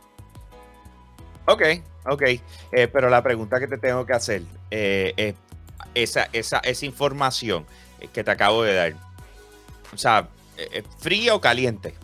[1.47, 1.63] Ok,
[2.05, 2.23] ok.
[2.71, 5.35] Eh, pero la pregunta que te tengo que hacer eh, es
[5.95, 7.65] esa, esa, esa información
[7.99, 8.93] eh, que te acabo de dar.
[9.93, 10.27] O sea,
[10.99, 11.95] ¿fría o caliente?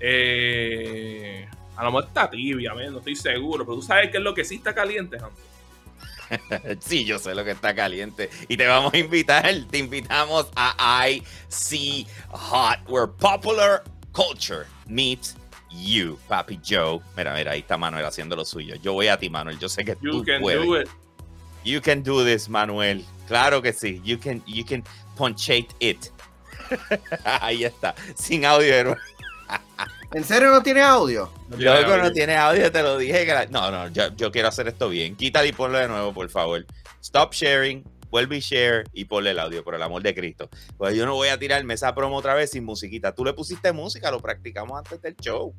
[0.00, 1.46] Eh,
[1.76, 4.34] a lo mejor está tibia, man, no estoy seguro, pero tú sabes qué es lo
[4.34, 5.48] que sí está caliente, Hunter.
[6.80, 8.30] sí, yo sé lo que está caliente.
[8.48, 13.82] Y te vamos a invitar, te invitamos a IC Hot, where popular
[14.12, 15.36] culture meets
[15.70, 17.00] you, Papi Joe.
[17.16, 18.74] Mira, mira, ahí está Manuel haciendo lo suyo.
[18.76, 19.58] Yo voy a ti, Manuel.
[19.58, 20.64] Yo sé que You tú can puedes.
[20.66, 20.88] do it.
[21.64, 23.04] You can do this, Manuel.
[23.26, 24.00] Claro que sí.
[24.04, 24.82] You can, you can
[25.16, 26.06] punctate it.
[27.24, 27.94] Ahí está.
[28.16, 28.96] Sin audio.
[30.14, 31.30] ¿En serio no tiene audio?
[31.56, 33.26] Loco, no tiene audio, te lo dije.
[33.26, 35.16] que la- No, no, yo, yo quiero hacer esto bien.
[35.16, 36.64] Quítalo y ponlo de nuevo, por favor.
[37.02, 40.48] Stop sharing, vuelve y share y ponle el audio, por el amor de Cristo.
[40.76, 43.14] Pues yo no voy a tirarme esa promo otra vez sin musiquita.
[43.14, 45.54] Tú le pusiste música, lo practicamos antes del show.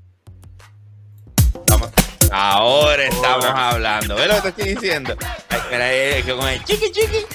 [1.67, 1.89] Vamos.
[2.31, 4.15] Ahora estamos hablando.
[4.15, 5.15] ¿Ves lo que te estoy diciendo?
[5.49, 7.25] Ay, eh, con el chiqui chiqui.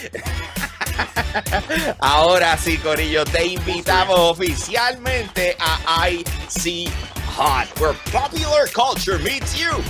[1.99, 6.91] Ahora sí, Corillo, te invitamos oficialmente a IC
[7.37, 9.83] Hot, where popular culture meets you.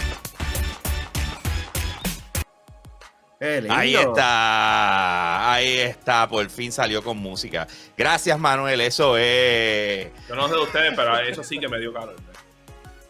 [3.41, 5.53] Ahí está.
[5.53, 6.29] Ahí está.
[6.29, 7.67] Por fin salió con música.
[7.97, 8.83] Gracias, Manuel.
[8.83, 10.09] Eso es.
[10.29, 12.17] Yo no sé de ustedes, pero eso sí que me dio calor.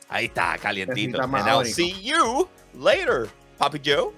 [0.08, 1.20] Ahí está, calientito.
[1.20, 3.28] And I'll see you later,
[3.58, 4.12] Papi Joe.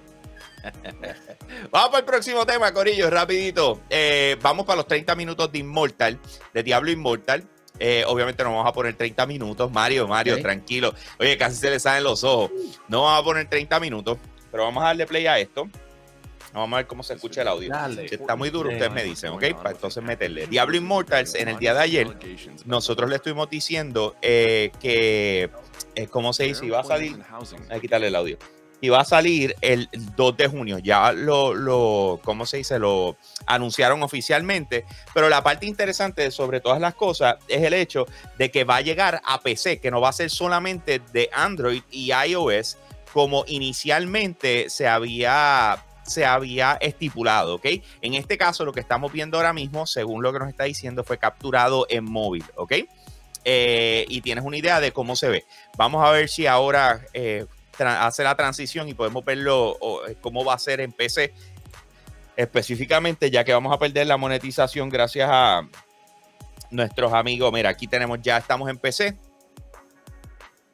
[1.71, 3.81] vamos para el próximo tema, Corillo, rapidito.
[3.89, 6.19] Eh, vamos para los 30 minutos de Immortal,
[6.53, 7.43] de Diablo Immortal.
[7.79, 9.71] Eh, obviamente no vamos a poner 30 minutos.
[9.71, 10.93] Mario, Mario, tranquilo.
[11.19, 12.51] Oye, casi se le salen los ojos.
[12.87, 14.17] No vamos a poner 30 minutos,
[14.51, 15.67] pero vamos a darle play a esto.
[16.53, 17.69] Vamos a ver cómo se escucha el audio.
[17.69, 18.07] Dale.
[18.07, 19.43] Si está muy duro, ustedes me dicen, ¿ok?
[19.57, 20.47] Para entonces meterle.
[20.47, 22.17] Diablo Immortals, en el día de ayer,
[22.65, 25.51] nosotros le estuvimos diciendo eh, que,
[25.93, 26.65] eh, ¿cómo se dice?
[26.65, 27.15] Iba a salir,
[27.69, 28.39] hay que quitarle el audio.
[28.81, 30.77] Iba a salir el 2 de junio.
[30.79, 32.77] Ya lo, lo, ¿cómo se dice?
[32.77, 34.85] Lo anunciaron oficialmente.
[35.13, 38.05] Pero la parte interesante sobre todas las cosas es el hecho
[38.37, 41.81] de que va a llegar a PC, que no va a ser solamente de Android
[41.89, 42.77] y iOS,
[43.13, 47.65] como inicialmente se había se había estipulado, ¿ok?
[48.01, 51.03] En este caso, lo que estamos viendo ahora mismo, según lo que nos está diciendo,
[51.03, 52.73] fue capturado en móvil, ¿ok?
[53.43, 55.45] Eh, y tienes una idea de cómo se ve.
[55.77, 57.45] Vamos a ver si ahora eh,
[57.79, 61.33] hace la transición y podemos verlo o, eh, cómo va a ser en PC
[62.35, 65.67] específicamente, ya que vamos a perder la monetización gracias a
[66.69, 67.51] nuestros amigos.
[67.51, 69.17] Mira, aquí tenemos, ya estamos en PC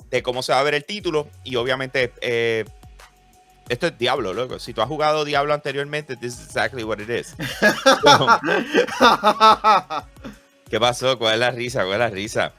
[0.09, 2.65] de cómo se va a ver el título y obviamente eh,
[3.69, 4.59] esto es Diablo, loco.
[4.59, 7.35] Si tú has jugado Diablo anteriormente, this is exactly what it is.
[10.69, 11.17] ¿Qué pasó?
[11.17, 11.85] ¿Cuál es la risa?
[11.85, 12.53] ¿Cuál es la risa?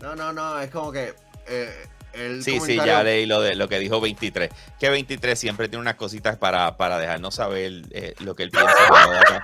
[0.00, 1.14] no, no, no, es como que
[1.46, 1.86] eh,
[2.16, 4.50] el Sí, sí, ya leí lo de lo que dijo 23.
[4.78, 8.72] Que 23 siempre tiene unas cositas para, para dejarnos saber eh, lo que él piensa.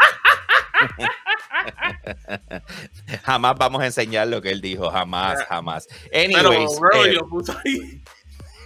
[3.25, 5.89] jamás vamos a enseñar lo que él dijo, jamás, jamás.
[6.11, 8.03] Pero, Anyways, bro, eh, yo puse ahí.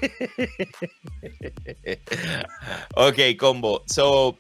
[2.95, 3.83] ok, combo.
[3.87, 4.37] So, eh,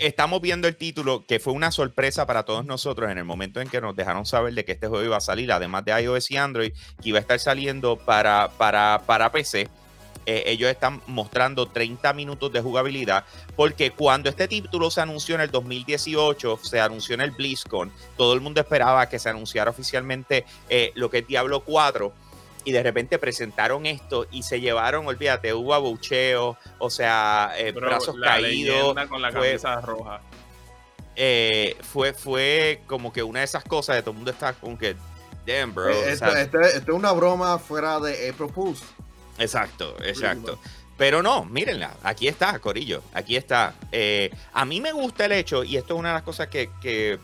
[0.00, 3.68] estamos viendo el título que fue una sorpresa para todos nosotros en el momento en
[3.68, 6.36] que nos dejaron saber de que este juego iba a salir, además de iOS y
[6.36, 6.72] Android,
[7.02, 9.68] que iba a estar saliendo para, para, para PC.
[10.26, 13.24] Eh, ellos están mostrando 30 minutos de jugabilidad,
[13.54, 18.34] porque cuando este título se anunció en el 2018, se anunció en el BlizzCon, todo
[18.34, 22.12] el mundo esperaba que se anunciara oficialmente eh, lo que es Diablo 4
[22.66, 27.86] y de repente presentaron esto y se llevaron, olvídate, hubo abucheo, o sea, eh, Bro,
[27.88, 28.94] brazos la caídos.
[29.08, 30.20] con la fue- camisa roja.
[31.14, 34.76] eh, fue, fue como que una de esas cosas de todo el mundo está como
[34.78, 34.96] que,
[35.46, 35.90] damn, bro.
[35.90, 38.82] Esto, esto- esto es una broma fuera de April Fools.
[39.38, 40.58] Exacto, exacto.
[40.98, 43.74] Pero no, mírenla, aquí está, Corillo, aquí está.
[43.92, 46.70] Eh, a mí me gusta el hecho, y esto es una de las cosas que,
[46.80, 47.18] que,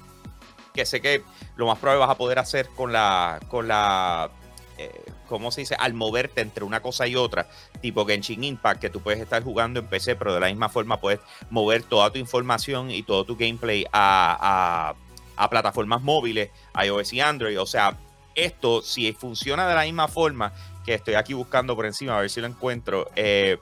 [0.74, 1.22] que sé que
[1.56, 4.30] lo más probable vas a poder hacer con la, con la,
[4.78, 4.90] eh,
[5.32, 5.74] ¿cómo se dice?
[5.78, 7.48] Al moverte entre una cosa y otra,
[7.80, 11.00] tipo Genshin Impact, que tú puedes estar jugando en PC, pero de la misma forma
[11.00, 11.20] puedes
[11.50, 14.94] mover toda tu información y todo tu gameplay a,
[15.36, 16.50] a, plataformas móviles,
[16.84, 17.60] iOS y Android.
[17.60, 17.98] O sea,
[18.34, 20.52] esto, si funciona de la misma forma,
[20.84, 23.58] que estoy aquí buscando por encima, a ver si lo encuentro, eh,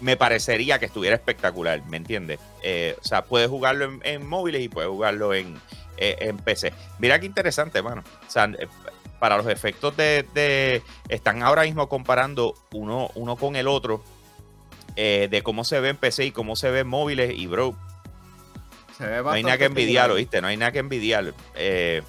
[0.00, 2.38] me parecería que estuviera espectacular, ¿me entiendes?
[2.62, 5.58] Eh, o sea, puedes jugarlo en, móviles y puedes jugarlo en,
[5.96, 6.72] eh, en PC.
[6.98, 8.02] Mira qué interesante, mano.
[8.26, 8.50] O sea,
[9.18, 14.02] para los efectos de, de- Están ahora mismo comparando uno, uno con el otro
[14.96, 17.74] eh, de cómo se ve en PC y cómo se ve en móviles y, bro,
[18.96, 20.12] Se ve no hay nada que envidiar.
[20.14, 20.40] ¿viste?
[20.40, 21.34] No hay nada que envidiar.
[21.54, 22.02] Eh,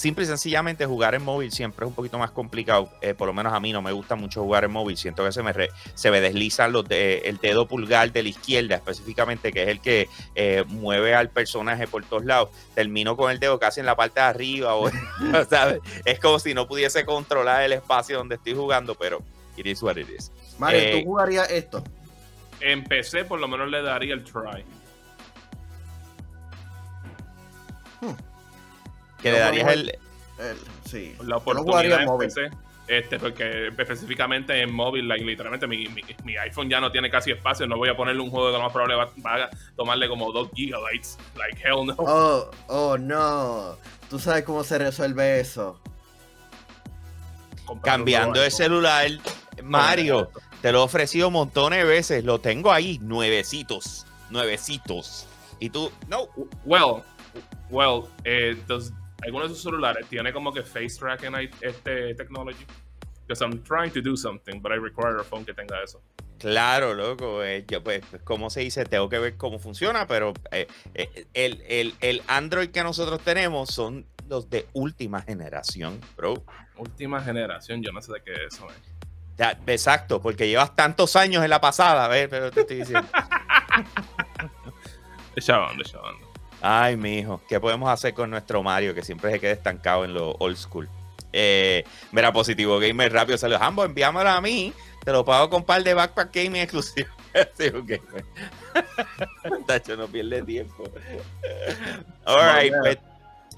[0.00, 2.90] simple y sencillamente jugar en móvil siempre es un poquito más complicado.
[3.02, 4.96] Eh, por lo menos a mí no me gusta mucho jugar en móvil.
[4.96, 8.30] Siento que se me, re- se me deslizan los de- el dedo pulgar de la
[8.30, 12.48] izquierda, específicamente, que es el que eh, mueve al personaje por todos lados.
[12.74, 14.74] Termino con el dedo casi en la parte de arriba.
[14.74, 14.90] O,
[15.50, 15.80] ¿sabes?
[16.04, 19.22] Es como si no pudiese controlar el espacio donde estoy jugando, pero
[19.56, 20.32] it is what it is.
[20.58, 21.84] Mario, Eh, ¿tú jugarías esto?
[22.60, 24.64] En PC por lo menos le daría el try.
[29.22, 29.88] Que Yo le darías el.
[30.38, 30.56] El-
[30.88, 31.14] sí.
[31.24, 32.18] La oportunidad en.
[32.18, 32.50] PC.
[32.88, 37.30] Este, porque específicamente en móvil, like, literalmente mi, mi- mi iPhone ya no tiene casi
[37.30, 37.66] espacio.
[37.68, 40.32] No voy a ponerle un juego que lo más probable va, va a tomarle como
[40.32, 41.16] 2 gigabytes.
[41.36, 41.94] Like, hell no.
[41.98, 43.76] Oh, oh, no.
[44.08, 45.78] Tú sabes cómo se resuelve eso.
[47.64, 49.08] Comprar Cambiando de celular,
[49.62, 50.30] Mario.
[50.60, 52.24] Te lo he ofrecido montones de veces.
[52.24, 54.04] Lo tengo ahí, nuevecitos.
[54.30, 55.26] Nuevecitos.
[55.60, 56.28] Y tú, no.
[56.64, 57.02] Well,
[57.70, 58.92] well, eh, does-
[59.22, 62.64] algunos de sus celulares tiene como que face tracking este technology.
[63.26, 66.02] Because I'm trying to do something, but I require a phone que tenga eso.
[66.38, 67.44] Claro, loco.
[67.44, 71.62] eh, yo, pues, como se dice, tengo que ver cómo funciona, pero eh, eh, el,
[71.68, 76.42] el- el Android que nosotros tenemos son los de última generación, bro.
[76.76, 78.66] Última generación, yo no sé de qué es eso.
[78.68, 78.74] eh.
[79.36, 83.06] Ya, exacto, porque llevas tantos años en la pasada, a ver, pero te estoy diciendo.
[86.60, 90.32] Ay, mijo, ¿qué podemos hacer con nuestro Mario que siempre se queda estancado en lo
[90.38, 90.88] old school?
[91.32, 93.58] Eh, mira, Positivo Gamer rápido salió.
[93.58, 94.72] Jambo, enviámoslo a mí.
[95.04, 97.08] Te lo pago con par de backpack gaming exclusivo.
[97.32, 98.24] Positivo Gamer.
[99.66, 100.84] Tacho, no pierde tiempo.
[102.24, 102.98] All right, Vamos, pues,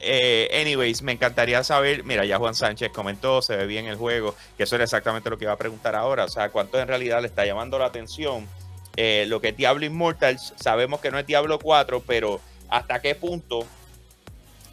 [0.01, 4.35] Eh, anyways, me encantaría saber, mira, ya Juan Sánchez comentó, se ve bien el juego,
[4.57, 7.21] que eso era exactamente lo que iba a preguntar ahora, o sea, cuánto en realidad
[7.21, 8.49] le está llamando la atención
[8.97, 12.41] eh, lo que es Diablo Immortal, sabemos que no es Diablo 4, pero
[12.73, 13.67] hasta qué punto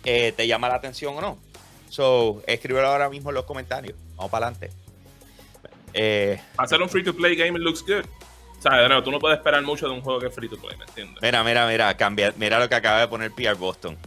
[0.06, 1.38] eh, te llama la atención o no.
[1.89, 3.97] So, escríbelo ahora mismo en los comentarios.
[4.16, 4.72] Vamos para adelante.
[5.93, 8.06] Eh, Hacer un free to play game it looks good.
[8.58, 10.47] O sea, de nuevo, tú no puedes esperar mucho de un juego que es free
[10.47, 11.22] to play, ¿me entiendes?
[11.22, 13.97] mira, mira, mira, cambia, mira lo que acaba de poner PR Boston.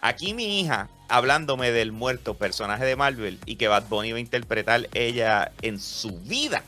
[0.00, 4.20] Aquí mi hija hablándome del muerto personaje de Marvel y que Bad Bunny va a
[4.20, 6.62] interpretar ella en su vida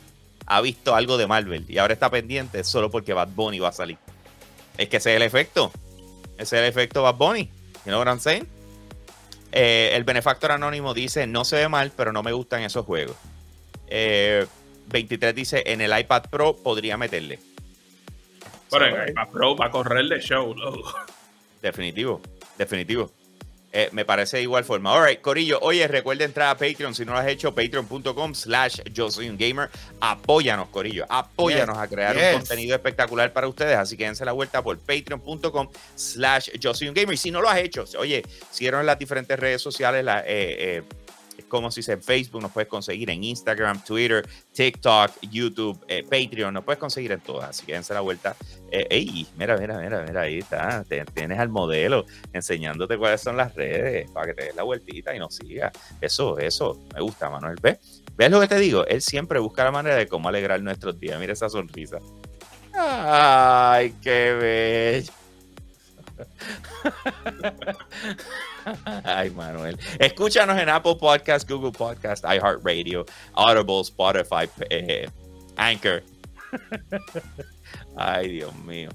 [0.47, 3.73] ha visto algo de Marvel y ahora está pendiente solo porque Bad Bunny va a
[3.73, 3.99] salir.
[4.79, 5.73] Es que ese es el efecto.
[6.39, 7.51] Ese es el efecto Bad Bunny.
[7.85, 8.47] You know what I'm saying?
[9.53, 13.17] Eh, el benefactor anónimo dice, no se ve mal, pero no me gustan esos juegos.
[13.89, 14.47] Eh,
[14.89, 17.39] 23 dice, en el iPad Pro podría meterle.
[18.71, 20.95] Pero en iPad Pro va a correr de show, loco.
[21.63, 22.21] Definitivo,
[22.59, 23.11] definitivo.
[23.79, 24.91] Eh, me parece de igual forma.
[24.91, 25.59] Alright, Corillo.
[25.61, 29.37] Oye, recuerda entrar a Patreon si no lo has hecho, patreon.com slash yo soy un
[29.37, 29.69] gamer.
[30.01, 31.05] Apóyanos, Corillo.
[31.11, 32.25] Apóyanos Yes, a crear yes.
[32.33, 33.77] un contenido espectacular para ustedes.
[33.77, 37.13] Así que dense la vuelta por patreon.com slash yo soy un gamer.
[37.13, 40.25] Y si no lo has hecho, oye, síguenos en las diferentes redes sociales, la, eh,
[40.27, 40.83] eh,
[41.49, 46.53] como si dice en Facebook, nos puedes conseguir en Instagram, Twitter, TikTok, YouTube, eh, Patreon,
[46.53, 47.51] nos puedes conseguir en todas.
[47.51, 48.37] Así que dense la vuelta.
[48.71, 50.85] Eh, ey, mira, mira, mira, mira, ahí está.
[51.15, 55.19] Tienes al modelo enseñándote cuáles son las redes para que te des la vueltita y
[55.19, 55.73] nos sigas.
[56.01, 57.57] Eso, eso, me gusta, Manuel.
[57.61, 58.03] ¿Ves?
[58.17, 58.87] ¿Ves lo que te digo?
[58.87, 61.19] Él siempre busca la manera de cómo alegrar nuestros días.
[61.21, 61.99] Mira esa sonrisa.
[62.75, 65.26] Ay, qué bello.
[69.05, 69.79] Ay, Manuel.
[69.99, 73.05] Escúchanos en Apple Podcast, Google Podcast, iHeartRadio,
[73.35, 75.09] Audible, Spotify, eh,
[75.57, 76.03] Anchor.
[77.97, 78.91] Ay, Dios mío.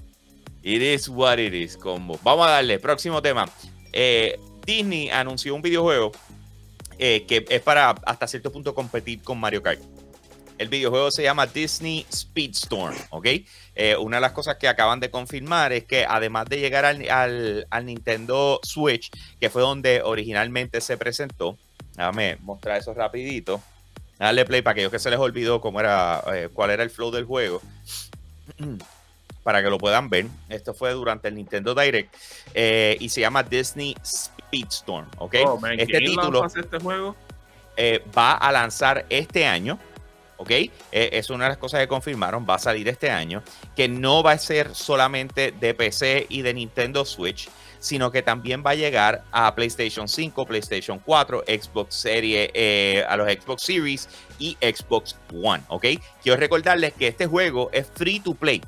[0.62, 2.18] It is what it is, combo.
[2.22, 2.78] Vamos a darle.
[2.78, 3.48] Próximo tema.
[3.92, 6.12] Eh, Disney anunció un videojuego
[6.98, 9.80] eh, que es para hasta cierto punto competir con Mario Kart.
[10.62, 13.26] El videojuego se llama Disney Speedstorm, ¿ok?
[13.74, 17.08] Eh, una de las cosas que acaban de confirmar es que además de llegar al,
[17.10, 19.10] al- al Nintendo Switch,
[19.40, 21.58] que fue donde originalmente se presentó,
[21.96, 23.60] déjame mostrar eso rapidito,
[24.20, 27.10] darle play para aquellos que se les olvidó cómo era, eh, cuál era el flow
[27.10, 27.60] del juego,
[29.42, 30.26] para que lo puedan ver.
[30.48, 32.14] Esto fue durante el Nintendo Direct
[32.54, 35.34] eh, y se llama Disney Speedstorm, ¿ok?
[35.44, 37.16] Oh, man, este ¿quién título este juego?
[37.76, 39.76] eh, va a lanzar este año.
[40.42, 40.50] ¿Ok?
[40.50, 42.44] Eh, es una de las cosas que confirmaron.
[42.48, 43.44] Va a salir este año.
[43.76, 47.48] Que no va a ser solamente de PC y de Nintendo Switch.
[47.78, 53.16] Sino que también va a llegar a PlayStation 5, PlayStation 4, Xbox Series, eh, a
[53.16, 54.08] los Xbox Series
[54.40, 55.62] y Xbox One.
[55.68, 55.86] ¿Ok?
[56.20, 58.60] Quiero recordarles que este juego es free to play.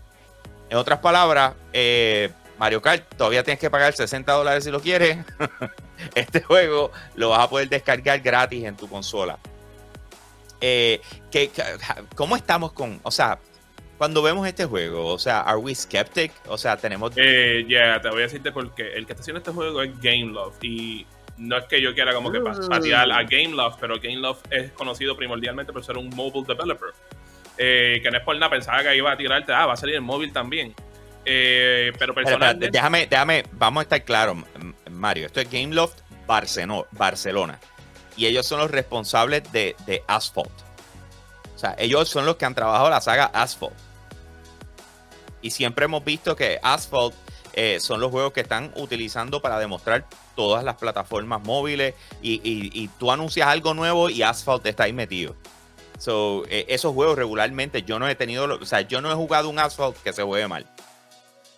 [0.70, 5.18] En otras palabras, eh, Mario Kart todavía tienes que pagar 60 dólares si lo quieres.
[6.14, 9.40] este juego lo vas a poder descargar gratis en tu consola.
[10.60, 11.00] Eh,
[11.30, 11.62] que, que-
[12.14, 13.38] ¿Cómo estamos con, o sea,
[13.98, 16.32] cuando vemos este juego, o sea, ¿are we skeptic?
[16.48, 17.12] O sea, tenemos...
[17.16, 20.62] Eh, ya, te voy a decirte porque el que está haciendo este juego es Gameloft
[20.64, 22.68] y no es que yo quiera como que Mm.
[22.68, 26.90] patear a Gameloft, pero Gameloft es conocido primordialmente por ser un mobile developer.
[27.56, 29.94] Eh, que no es por nada, pensaba que iba a tirarte, ah, va a salir
[29.96, 30.74] en móvil también.
[31.24, 32.70] Eh, pero personalmente...
[32.70, 34.38] déjame, déjame, vamos a estar claros,
[34.90, 35.26] Mario.
[35.26, 37.58] Esto es Gameloft Barceno- Barcelona.
[38.16, 40.50] Y ellos son los responsables de, Asphalt.
[41.54, 43.74] O sea, ellos son los que han trabajado la saga Asphalt.
[45.42, 47.14] Y siempre hemos visto que Asphalt
[47.52, 51.94] eh, son los juegos que están utilizando para demostrar todas las plataformas móviles.
[52.22, 55.36] Y, tú anuncias algo nuevo y Asphalt está ahí metido.
[55.98, 59.48] So, eh, esos juegos regularmente yo no he tenido, o sea, yo no he jugado
[59.48, 60.66] un Asphalt que se juegue mal.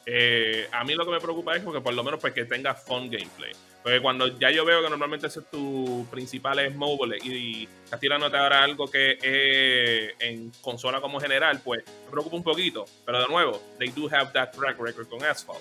[0.04, 2.74] Eh, a mí lo que me preocupa es porque por lo menos pues que tenga
[2.74, 3.52] fun gameplay.
[3.86, 7.68] Porque cuando ya yo veo que normalmente ese es tu principal es mobile y, y
[7.84, 12.84] estás tirándote ahora algo que es en consola como general, pues me preocupa un poquito.
[13.04, 15.60] Pero de nuevo, they do have that track record con Asphalt.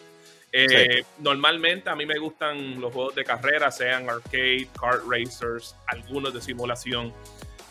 [0.51, 6.33] Eh, Normalmente a mí me gustan los juegos de carrera, sean arcade, kart racers, algunos
[6.33, 7.13] de simulación.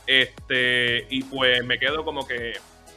[0.06, 2.52] Este, y pues me quedo como que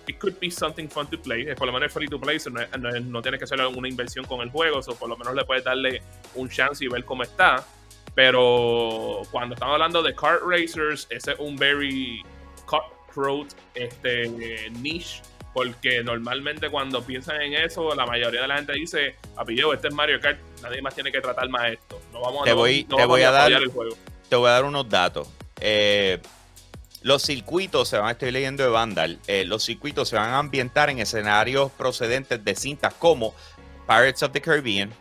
[0.07, 1.47] it could be something fun to play.
[1.49, 3.59] Eh, Por lo menos es free to play, so no, no, no tienes que hacer
[3.65, 6.01] una inversión con el juego, so por lo menos le puedes darle
[6.35, 7.63] un chance y ver cómo está.
[8.15, 12.23] Pero cuando estamos hablando de kart racers, ese es un very
[12.65, 15.21] cutthroat este, niche.
[15.53, 19.15] Porque normalmente cuando piensan en eso, la mayoría de la gente dice,
[19.55, 21.99] yo, este es Mario Kart, nadie más tiene que tratar más esto.
[22.13, 23.95] No vamos, Te no- voy- no te vamos voy a dar- apoyar el juego.
[24.29, 25.27] te voy a dar unos datos.
[25.59, 26.19] Eh,
[27.01, 30.89] los circuitos se van, estoy leyendo de Vandal, eh, los circuitos se van a ambientar
[30.89, 33.33] en escenarios procedentes de cintas como
[33.87, 34.91] Pirates of the Caribbean,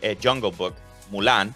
[0.00, 0.74] eh, Jungle Book,
[1.10, 1.54] Mulan,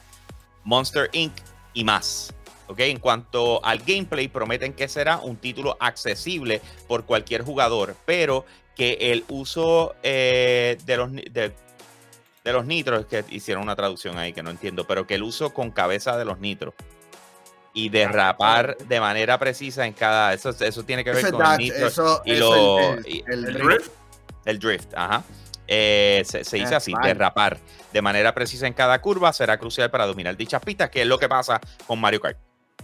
[0.64, 1.32] Monster Inc.
[1.72, 2.34] y más.
[2.68, 2.80] ¿ok?
[2.80, 8.98] En cuanto al gameplay, prometen que será un título accesible por cualquier jugador, pero que
[9.12, 11.54] el uso eh, de los de,
[12.44, 15.54] de los nitros, que hicieron una traducción ahí que no entiendo, pero que el uso
[15.54, 16.74] con cabeza de los nitros
[17.76, 20.32] y derrapar de manera precisa en cada.
[20.32, 22.94] Eso, eso tiene que ver Ese con dash, el nitro eso, y eso, lo.
[22.94, 23.90] el, el- el El drift.
[24.46, 25.22] el drift, ajá.
[25.68, 27.58] Eh, se, se dice así, derrapar
[27.92, 31.18] de manera precisa en cada curva será crucial para dominar dichas pistas, que es lo
[31.18, 32.38] que pasa con Mario Kart.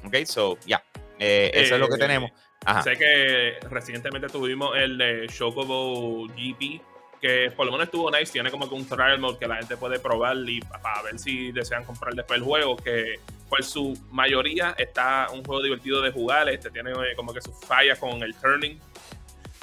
[0.05, 0.83] Ok, so, ya.
[1.19, 2.31] Eh, eso es lo que Eh, tenemos.
[2.65, 2.83] Ajá.
[2.83, 6.81] Sé que recientemente tuvimos el de Chocobo GP,
[7.23, 8.31] que por lo menos estuvo nice.
[8.33, 11.53] Tiene como que un trial mode que la gente puede probar y para ver si
[11.53, 12.77] desean comprar después el juego.
[12.77, 16.49] Que por su mayoría está un juego divertido de jugar.
[16.51, 18.79] Este tiene eh, como que sus fallas con el turning.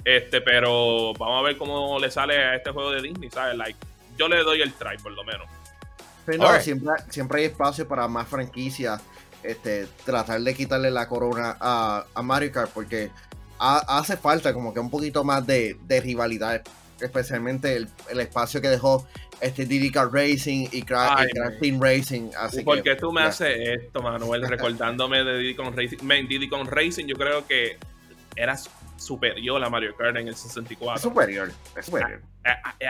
[0.05, 3.57] Este, pero vamos a ver cómo le sale a este juego de Disney, ¿sabes?
[3.57, 3.77] Like,
[4.17, 5.47] yo le doy el try por lo menos.
[6.25, 6.63] Pero no, Alright.
[6.63, 9.01] siempre, siempre hay espacio para más franquicias.
[9.43, 13.09] Este, tratar de quitarle la corona a, a Mario Kart porque
[13.57, 16.61] ha- hace falta como que un poquito más de, de rivalidad,
[17.01, 19.07] especialmente el, el espacio que dejó
[19.41, 21.59] este Diddy Kart Racing y Crash, Ay, y Crash man.
[21.59, 22.29] Team Racing.
[22.37, 24.41] Así ¿Por que, qué tú me haces esto, Manuel?
[24.49, 25.97] Recordándome de Diddy Kong Racing.
[26.03, 27.77] Man, Diddy Kong Racing yo creo que
[28.35, 30.95] era su- superior a Mario Kart en el 64.
[30.97, 32.21] Es superior, es superior.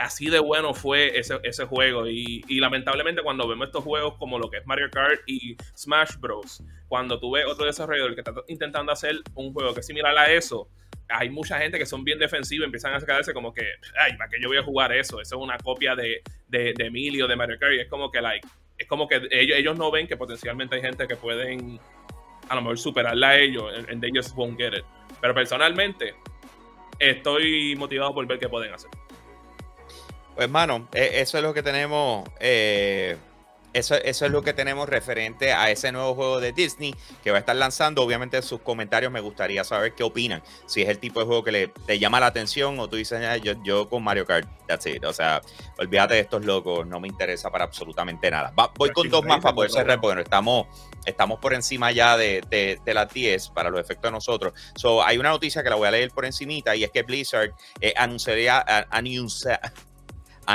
[0.02, 2.08] Así de bueno fue ese, ese juego.
[2.08, 6.16] Y, y lamentablemente cuando vemos estos juegos como lo que es Mario Kart y Smash
[6.18, 10.16] Bros., cuando tú ves otro desarrollador que está intentando hacer un juego que es similar
[10.18, 10.68] a eso,
[11.10, 13.62] hay mucha gente que son bien defensivos empiezan a quedarse como que,
[13.98, 15.20] ay, ¿para qué yo voy a jugar eso?
[15.20, 17.74] Eso es una copia de, de, de Emilio, de Mario Kart.
[17.74, 18.46] Y es como que, like,
[18.78, 21.78] es como que ellos, ellos no ven que potencialmente hay gente que pueden
[22.48, 24.84] a lo mejor superarla a ellos and they just won't get it.
[25.20, 26.14] Pero personalmente
[26.98, 28.90] estoy motivado por ver qué pueden hacer.
[30.34, 32.28] Pues, mano, eh, eso es lo que tenemos.
[32.40, 33.16] eh,
[33.72, 37.36] eso, eso es lo que tenemos referente a ese nuevo juego de Disney que va
[37.36, 38.02] a estar lanzando.
[38.02, 40.42] Obviamente, en sus comentarios me gustaría saber qué opinan.
[40.66, 43.24] Si es el tipo de juego que le, te llama la atención o tú dices,
[43.24, 45.04] "Ah, yo, yo con Mario Kart, that's it.
[45.04, 45.40] O sea,
[45.78, 48.52] olvídate de estos locos, no me interesa para absolutamente nada.
[48.58, 50.66] Va- voy con dos más para poder cerrar, porque no estamos,
[51.06, 54.52] estamos por encima ya de, de- de las 10 para los efectos de nosotros.
[54.74, 57.52] So, hay una noticia que la voy a leer por encimita y es que Blizzard
[57.80, 59.60] eh, anunciaría, a- anuncia-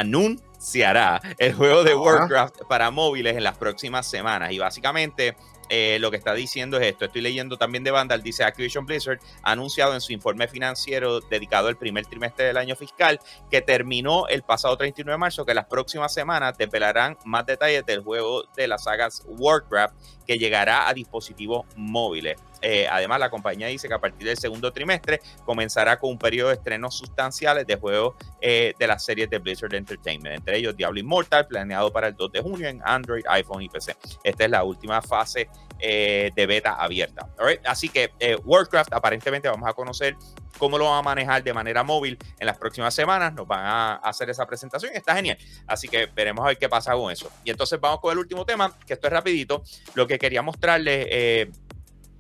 [0.66, 2.00] anunciará el juego de Ajá.
[2.00, 4.52] Warcraft para móviles en las próximas semanas.
[4.52, 5.36] Y básicamente
[5.70, 7.06] eh, lo que está diciendo es esto.
[7.06, 11.68] Estoy leyendo también de Vandal, dice Activision Blizzard, ha anunciado en su informe financiero dedicado
[11.68, 15.66] al primer trimestre del año fiscal que terminó el pasado 31 de marzo, que las
[15.66, 19.96] próximas semanas desvelarán más detalles del juego de las sagas Warcraft
[20.26, 22.38] que llegará a dispositivos móviles.
[22.68, 26.50] Eh, además, la compañía dice que a partir del segundo trimestre comenzará con un periodo
[26.50, 31.00] de estrenos sustanciales de juegos eh, de las series de Blizzard Entertainment, entre ellos Diablo
[31.00, 33.96] Immortal, planeado para el 2 de junio en Android, iPhone y PC.
[34.24, 35.48] Esta es la última fase
[35.78, 37.30] eh, de beta abierta.
[37.66, 38.10] Así que
[38.44, 40.16] Warcraft, aparentemente vamos a conocer
[40.58, 43.32] cómo lo van a manejar de manera móvil en las próximas semanas.
[43.32, 45.38] Nos van a hacer esa presentación y está genial.
[45.68, 47.30] Así que veremos a ver qué pasa con eso.
[47.44, 49.62] Y entonces vamos con el último tema, que esto es rapidito.
[49.94, 51.08] Lo que quería mostrarles,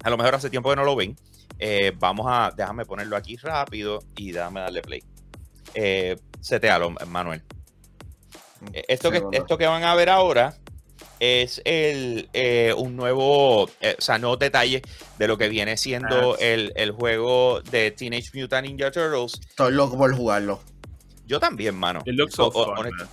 [0.05, 1.15] a lo mejor hace tiempo que no lo ven.
[1.59, 5.03] Eh, vamos a, déjame ponerlo aquí rápido y déjame darle play.
[5.73, 7.43] Eh, setealo, Manuel.
[8.73, 10.55] Eh, Esto que, esto que van a ver ahora
[11.19, 14.81] es el, eh, un nuevo, eh, o sea, nuevos detalles
[15.17, 16.37] de lo que viene siendo Ah.
[16.39, 19.39] el, el juego de Teenage Mutant Ninja Turtles.
[19.49, 20.61] Estoy loco por jugarlo.
[21.25, 22.01] Yo también, mano.
[22.05, 23.09] It looks so O- o- fun, honest- man.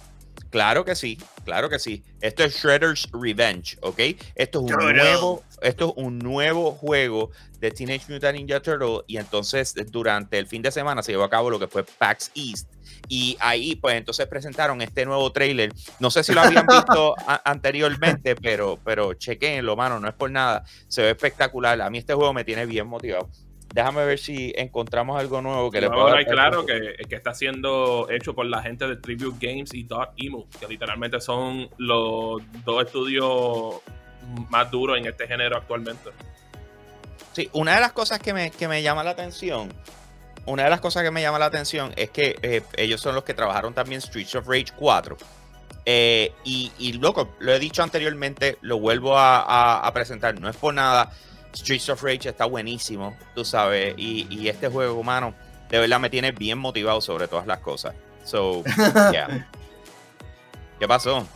[0.52, 2.04] Claro que sí, claro que sí.
[2.20, 3.98] Esto es Shredder's Revenge, ¿ok?
[4.34, 5.02] Esto es un Turtle.
[5.02, 10.46] nuevo, esto es un nuevo juego de Teenage Mutant Ninja Turtle y entonces durante el
[10.46, 12.68] fin de semana se llevó a cabo lo que fue PAX East
[13.08, 15.72] y ahí pues entonces presentaron este nuevo trailer.
[16.00, 20.64] No sé si lo habían visto anteriormente, pero pero chequenlo, mano, no es por nada.
[20.86, 21.80] Se ve espectacular.
[21.80, 23.30] A mí este juego me tiene bien motivado.
[23.72, 27.32] Déjame ver si encontramos algo nuevo que le pueda a hablar claro que, que está
[27.34, 32.42] siendo hecho por la gente de Tribute Games y Dot Emu, que literalmente son los
[32.64, 33.76] dos estudios
[34.50, 36.10] más duros en este género actualmente.
[37.32, 39.72] Sí, una de las cosas que me, que me llama la atención,
[40.44, 43.24] una de las cosas que me llama la atención es que eh, ellos son los
[43.24, 45.16] que trabajaron también Streets of Rage 4.
[45.86, 50.48] Eh, y, y, loco, lo he dicho anteriormente, lo vuelvo a, a- a presentar, no
[50.48, 51.10] es por nada.
[51.54, 55.34] Streets of Rage está buenísimo, tú sabes, y, y este juego, humano,
[55.68, 57.94] de verdad me tiene bien motivado sobre todas las cosas.
[58.24, 58.62] So,
[59.12, 59.48] yeah.
[60.78, 61.26] ¿Qué pasó?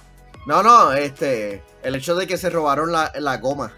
[0.47, 3.73] No, no, este, el hecho de que se robaron la, la goma.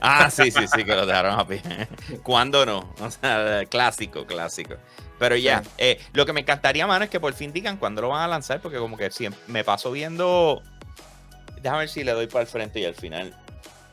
[0.00, 1.62] Ah, sí, sí, sí, que lo dejaron a pie.
[2.22, 2.94] ¿Cuándo no?
[3.00, 4.76] O sea, clásico, clásico.
[5.18, 8.08] Pero ya, eh, lo que me encantaría, mano, es que por fin digan cuándo lo
[8.08, 10.62] van a lanzar, porque como que siempre me paso viendo
[11.62, 13.34] déjame ver si le doy para el frente y al final.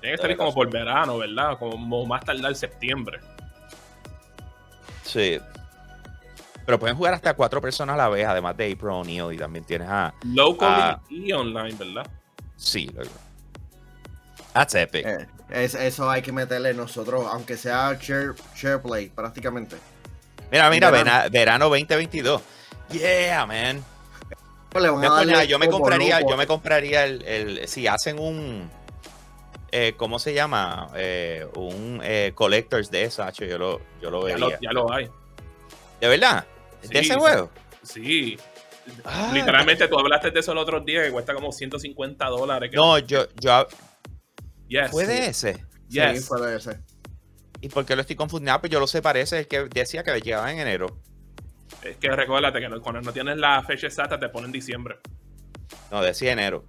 [0.07, 1.57] Tiene que salir como por verano, ¿verdad?
[1.59, 3.19] Como más tardar septiembre.
[5.03, 5.39] Sí.
[6.65, 9.33] Pero pueden jugar hasta cuatro personas a la vez, además de April O'Neil.
[9.33, 10.13] Y también tienes a.
[10.23, 12.07] Locally a- y online, ¿verdad?
[12.55, 13.09] sí, loco.
[14.53, 15.05] That's epic.
[15.05, 19.77] Eh, es- eso hay que meterle nosotros, aunque sea share, share play, prácticamente.
[20.51, 21.29] Mira, mira, verano.
[21.29, 22.41] verano, verano 2022.
[22.91, 23.83] Yeah, man.
[24.69, 27.05] Pues le van a No es por darle nada, yo me compraría, yo me compraría
[27.05, 28.69] el, el- si hacen un
[29.79, 30.89] eh, ¿cómo se llama?
[30.95, 34.91] Eh, un eh, collectors de eso, hacho, yo lo, yo lo Ya lo, ya lo
[34.91, 35.07] hay.
[36.01, 36.45] ¿De verdad?
[36.81, 37.19] ¿De Sí, ese sí.
[37.19, 37.51] juego?
[37.83, 38.37] Sí.
[39.03, 39.31] Ah.
[39.33, 42.71] Literalmente tú hablaste de eso el otro día que cuesta como 150 dólares.
[42.71, 43.67] que- No, yo, yo
[44.67, 44.89] Yes.
[44.91, 45.53] fue de ese.
[45.55, 46.27] Sí, Yes.
[46.27, 46.79] fue de ese.
[47.61, 48.53] ¿Y por qué lo estoy confundiendo?
[48.53, 50.99] Ah, pues yo lo sé, parece el que decía que llegaba en enero.
[51.83, 54.97] Es que recuérdate que cuando no tienes la fecha exacta te ponen diciembre.
[55.91, 56.65] No, decía enero.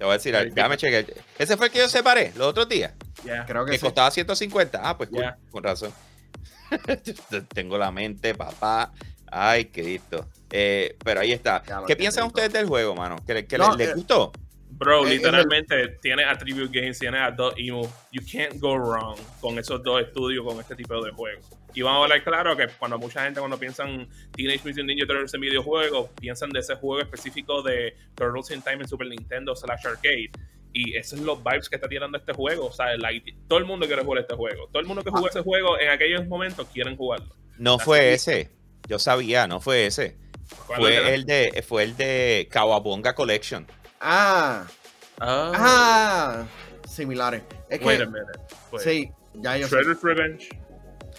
[0.00, 1.04] Te voy a decir, Sí, déjame chequear.
[1.38, 2.94] Ese fue el que yo separé los otros días.
[3.22, 3.44] Ya.
[3.44, 3.84] Creo que Que sí.
[3.84, 4.80] costaba 150.
[4.82, 5.92] Ah, pues cool, con razón.
[7.52, 8.92] Tengo la mente, papá.
[9.30, 10.26] Ay, Cristo.
[10.50, 11.62] Eh, pero ahí está.
[11.66, 12.28] Ya ¿Qué piensan rico.
[12.28, 13.16] ustedes del juego, mano?
[13.26, 14.32] ¿Que, No, les eh, gustó?
[14.80, 17.82] Bro, Eh, literalmente tiene Attribute Games, tiene a Dot Emo.
[18.12, 21.44] You can't go wrong con esos dos estudios, con este tipo de juegos.
[21.74, 25.34] Y vamos a hablar claro que cuando mucha gente cuando piensan Teenage Mutant Ninja Turtles
[25.34, 29.86] en videojuegos, piensan de ese juego específico de Turtles in Time en Super Nintendo slash
[29.86, 30.30] Arcade.
[30.72, 32.68] Y esos son los vibes que está tirando este juego.
[32.68, 32.86] O sea,
[33.48, 34.66] todo el mundo quiere jugar este juego.
[34.68, 37.36] Todo el mundo que jugó ese juego en aquellos momentos quieren jugarlo.
[37.58, 38.48] No fue ese.
[38.88, 40.16] Yo sabía, no fue ese.
[40.46, 43.66] Fue el de, fue el de Kawabonga Collection.
[44.00, 44.64] Ah,
[45.22, 46.44] Ah, ah,
[46.88, 47.42] similares.
[47.68, 48.38] Es wait a que, minute.
[48.72, 48.82] Wait.
[48.82, 49.76] sí, ya yo sé.
[49.76, 50.48] Shredder's Revenge.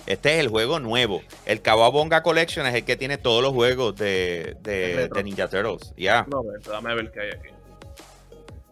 [0.07, 1.21] Este es el juego nuevo.
[1.45, 5.93] El Kawabonga Collection es el que tiene todos los juegos de, de, de Ninja Turtles.
[5.95, 6.25] Ya.
[6.29, 7.49] No, momento, dame ver qué hay aquí.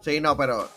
[0.00, 0.68] Sí, no, pero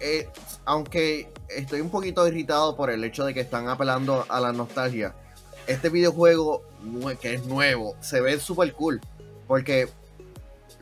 [0.00, 0.28] eh,
[0.66, 5.14] aunque estoy un poquito irritado por el hecho de que están apelando a la nostalgia,
[5.66, 6.62] este videojuego
[7.20, 9.00] que es nuevo se ve súper cool
[9.46, 9.88] porque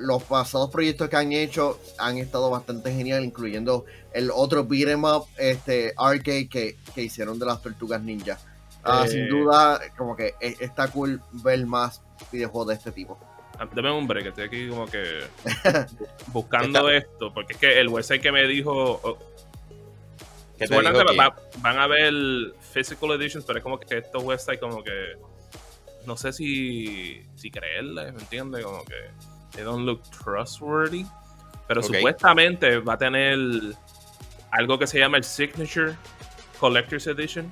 [0.00, 5.26] los pasados proyectos que han hecho han estado bastante genial, incluyendo el otro beat'em up
[5.36, 8.38] este, arcade que, que hicieron de las tortugas ninja.
[8.82, 9.10] Ah, Eh.
[9.10, 12.00] Sin duda, como que e- está cool ver más
[12.32, 13.18] videojuegos de este tipo.
[13.74, 15.88] Dame un break, estoy aquí como que bu-
[16.28, 18.72] buscando esto, porque es que el website que me dijo,
[19.02, 19.18] oh,
[20.58, 22.12] ¿Qué te supuestamente dijo va- van a ver
[22.72, 24.92] physical editions, pero es como que estos websites como que
[26.06, 28.64] no sé si, si creerles, ¿me entiendes?
[28.64, 28.94] Como que
[29.52, 31.04] they don't look trustworthy,
[31.66, 33.38] pero supuestamente va a tener
[34.50, 35.94] algo que se llama el Signature
[36.58, 37.50] Collector's Edition.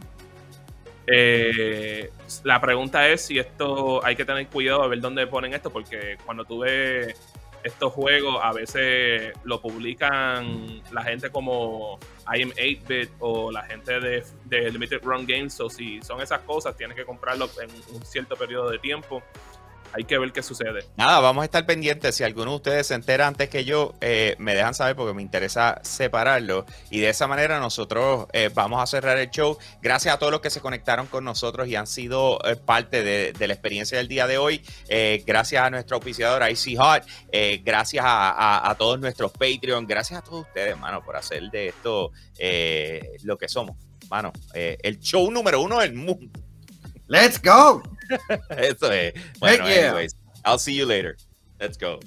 [1.07, 2.11] Eh,
[2.45, 6.19] la pregunta es si esto hay que tener cuidado a ver dónde ponen esto, porque
[6.25, 7.15] cuando tú ves
[7.63, 11.99] estos juegos, a veces lo publican la gente como
[12.33, 15.59] I am 8-bit o la gente de, de Limited Run Games.
[15.61, 19.23] O si son esas cosas, tienes que comprarlo en un cierto periodo de tiempo.
[19.93, 20.85] Hay que ver qué sucede.
[20.97, 22.15] Nada, vamos a estar pendientes.
[22.15, 25.23] Si alguno de ustedes se entera antes que yo, eh, me dejan saber porque me
[25.23, 26.67] interesa separarlo.
[26.91, 29.57] Y de esa manera nosotros eh, vamos a cerrar el show.
[29.83, 33.33] Gracias a todos los que se conectaron con nosotros y han sido eh, parte de,
[33.33, 34.63] de la experiencia del día de hoy.
[34.89, 37.03] Eh, gracias a nuestro auspiciador Icy Hot.
[37.33, 39.87] Eh, gracias a, a- a todos nuestros Patreon.
[39.87, 43.77] Gracias a todos ustedes, mano, por hacer de esto eh, lo que somos.
[44.11, 46.41] Mano, eh, el show número uno del mundo.
[47.09, 47.83] ¡Let's go!
[48.51, 49.15] Eso es.
[49.39, 49.89] Bueno, yeah.
[49.89, 50.15] anyways,
[50.45, 51.17] I'll see you later.
[51.61, 52.01] Let's go.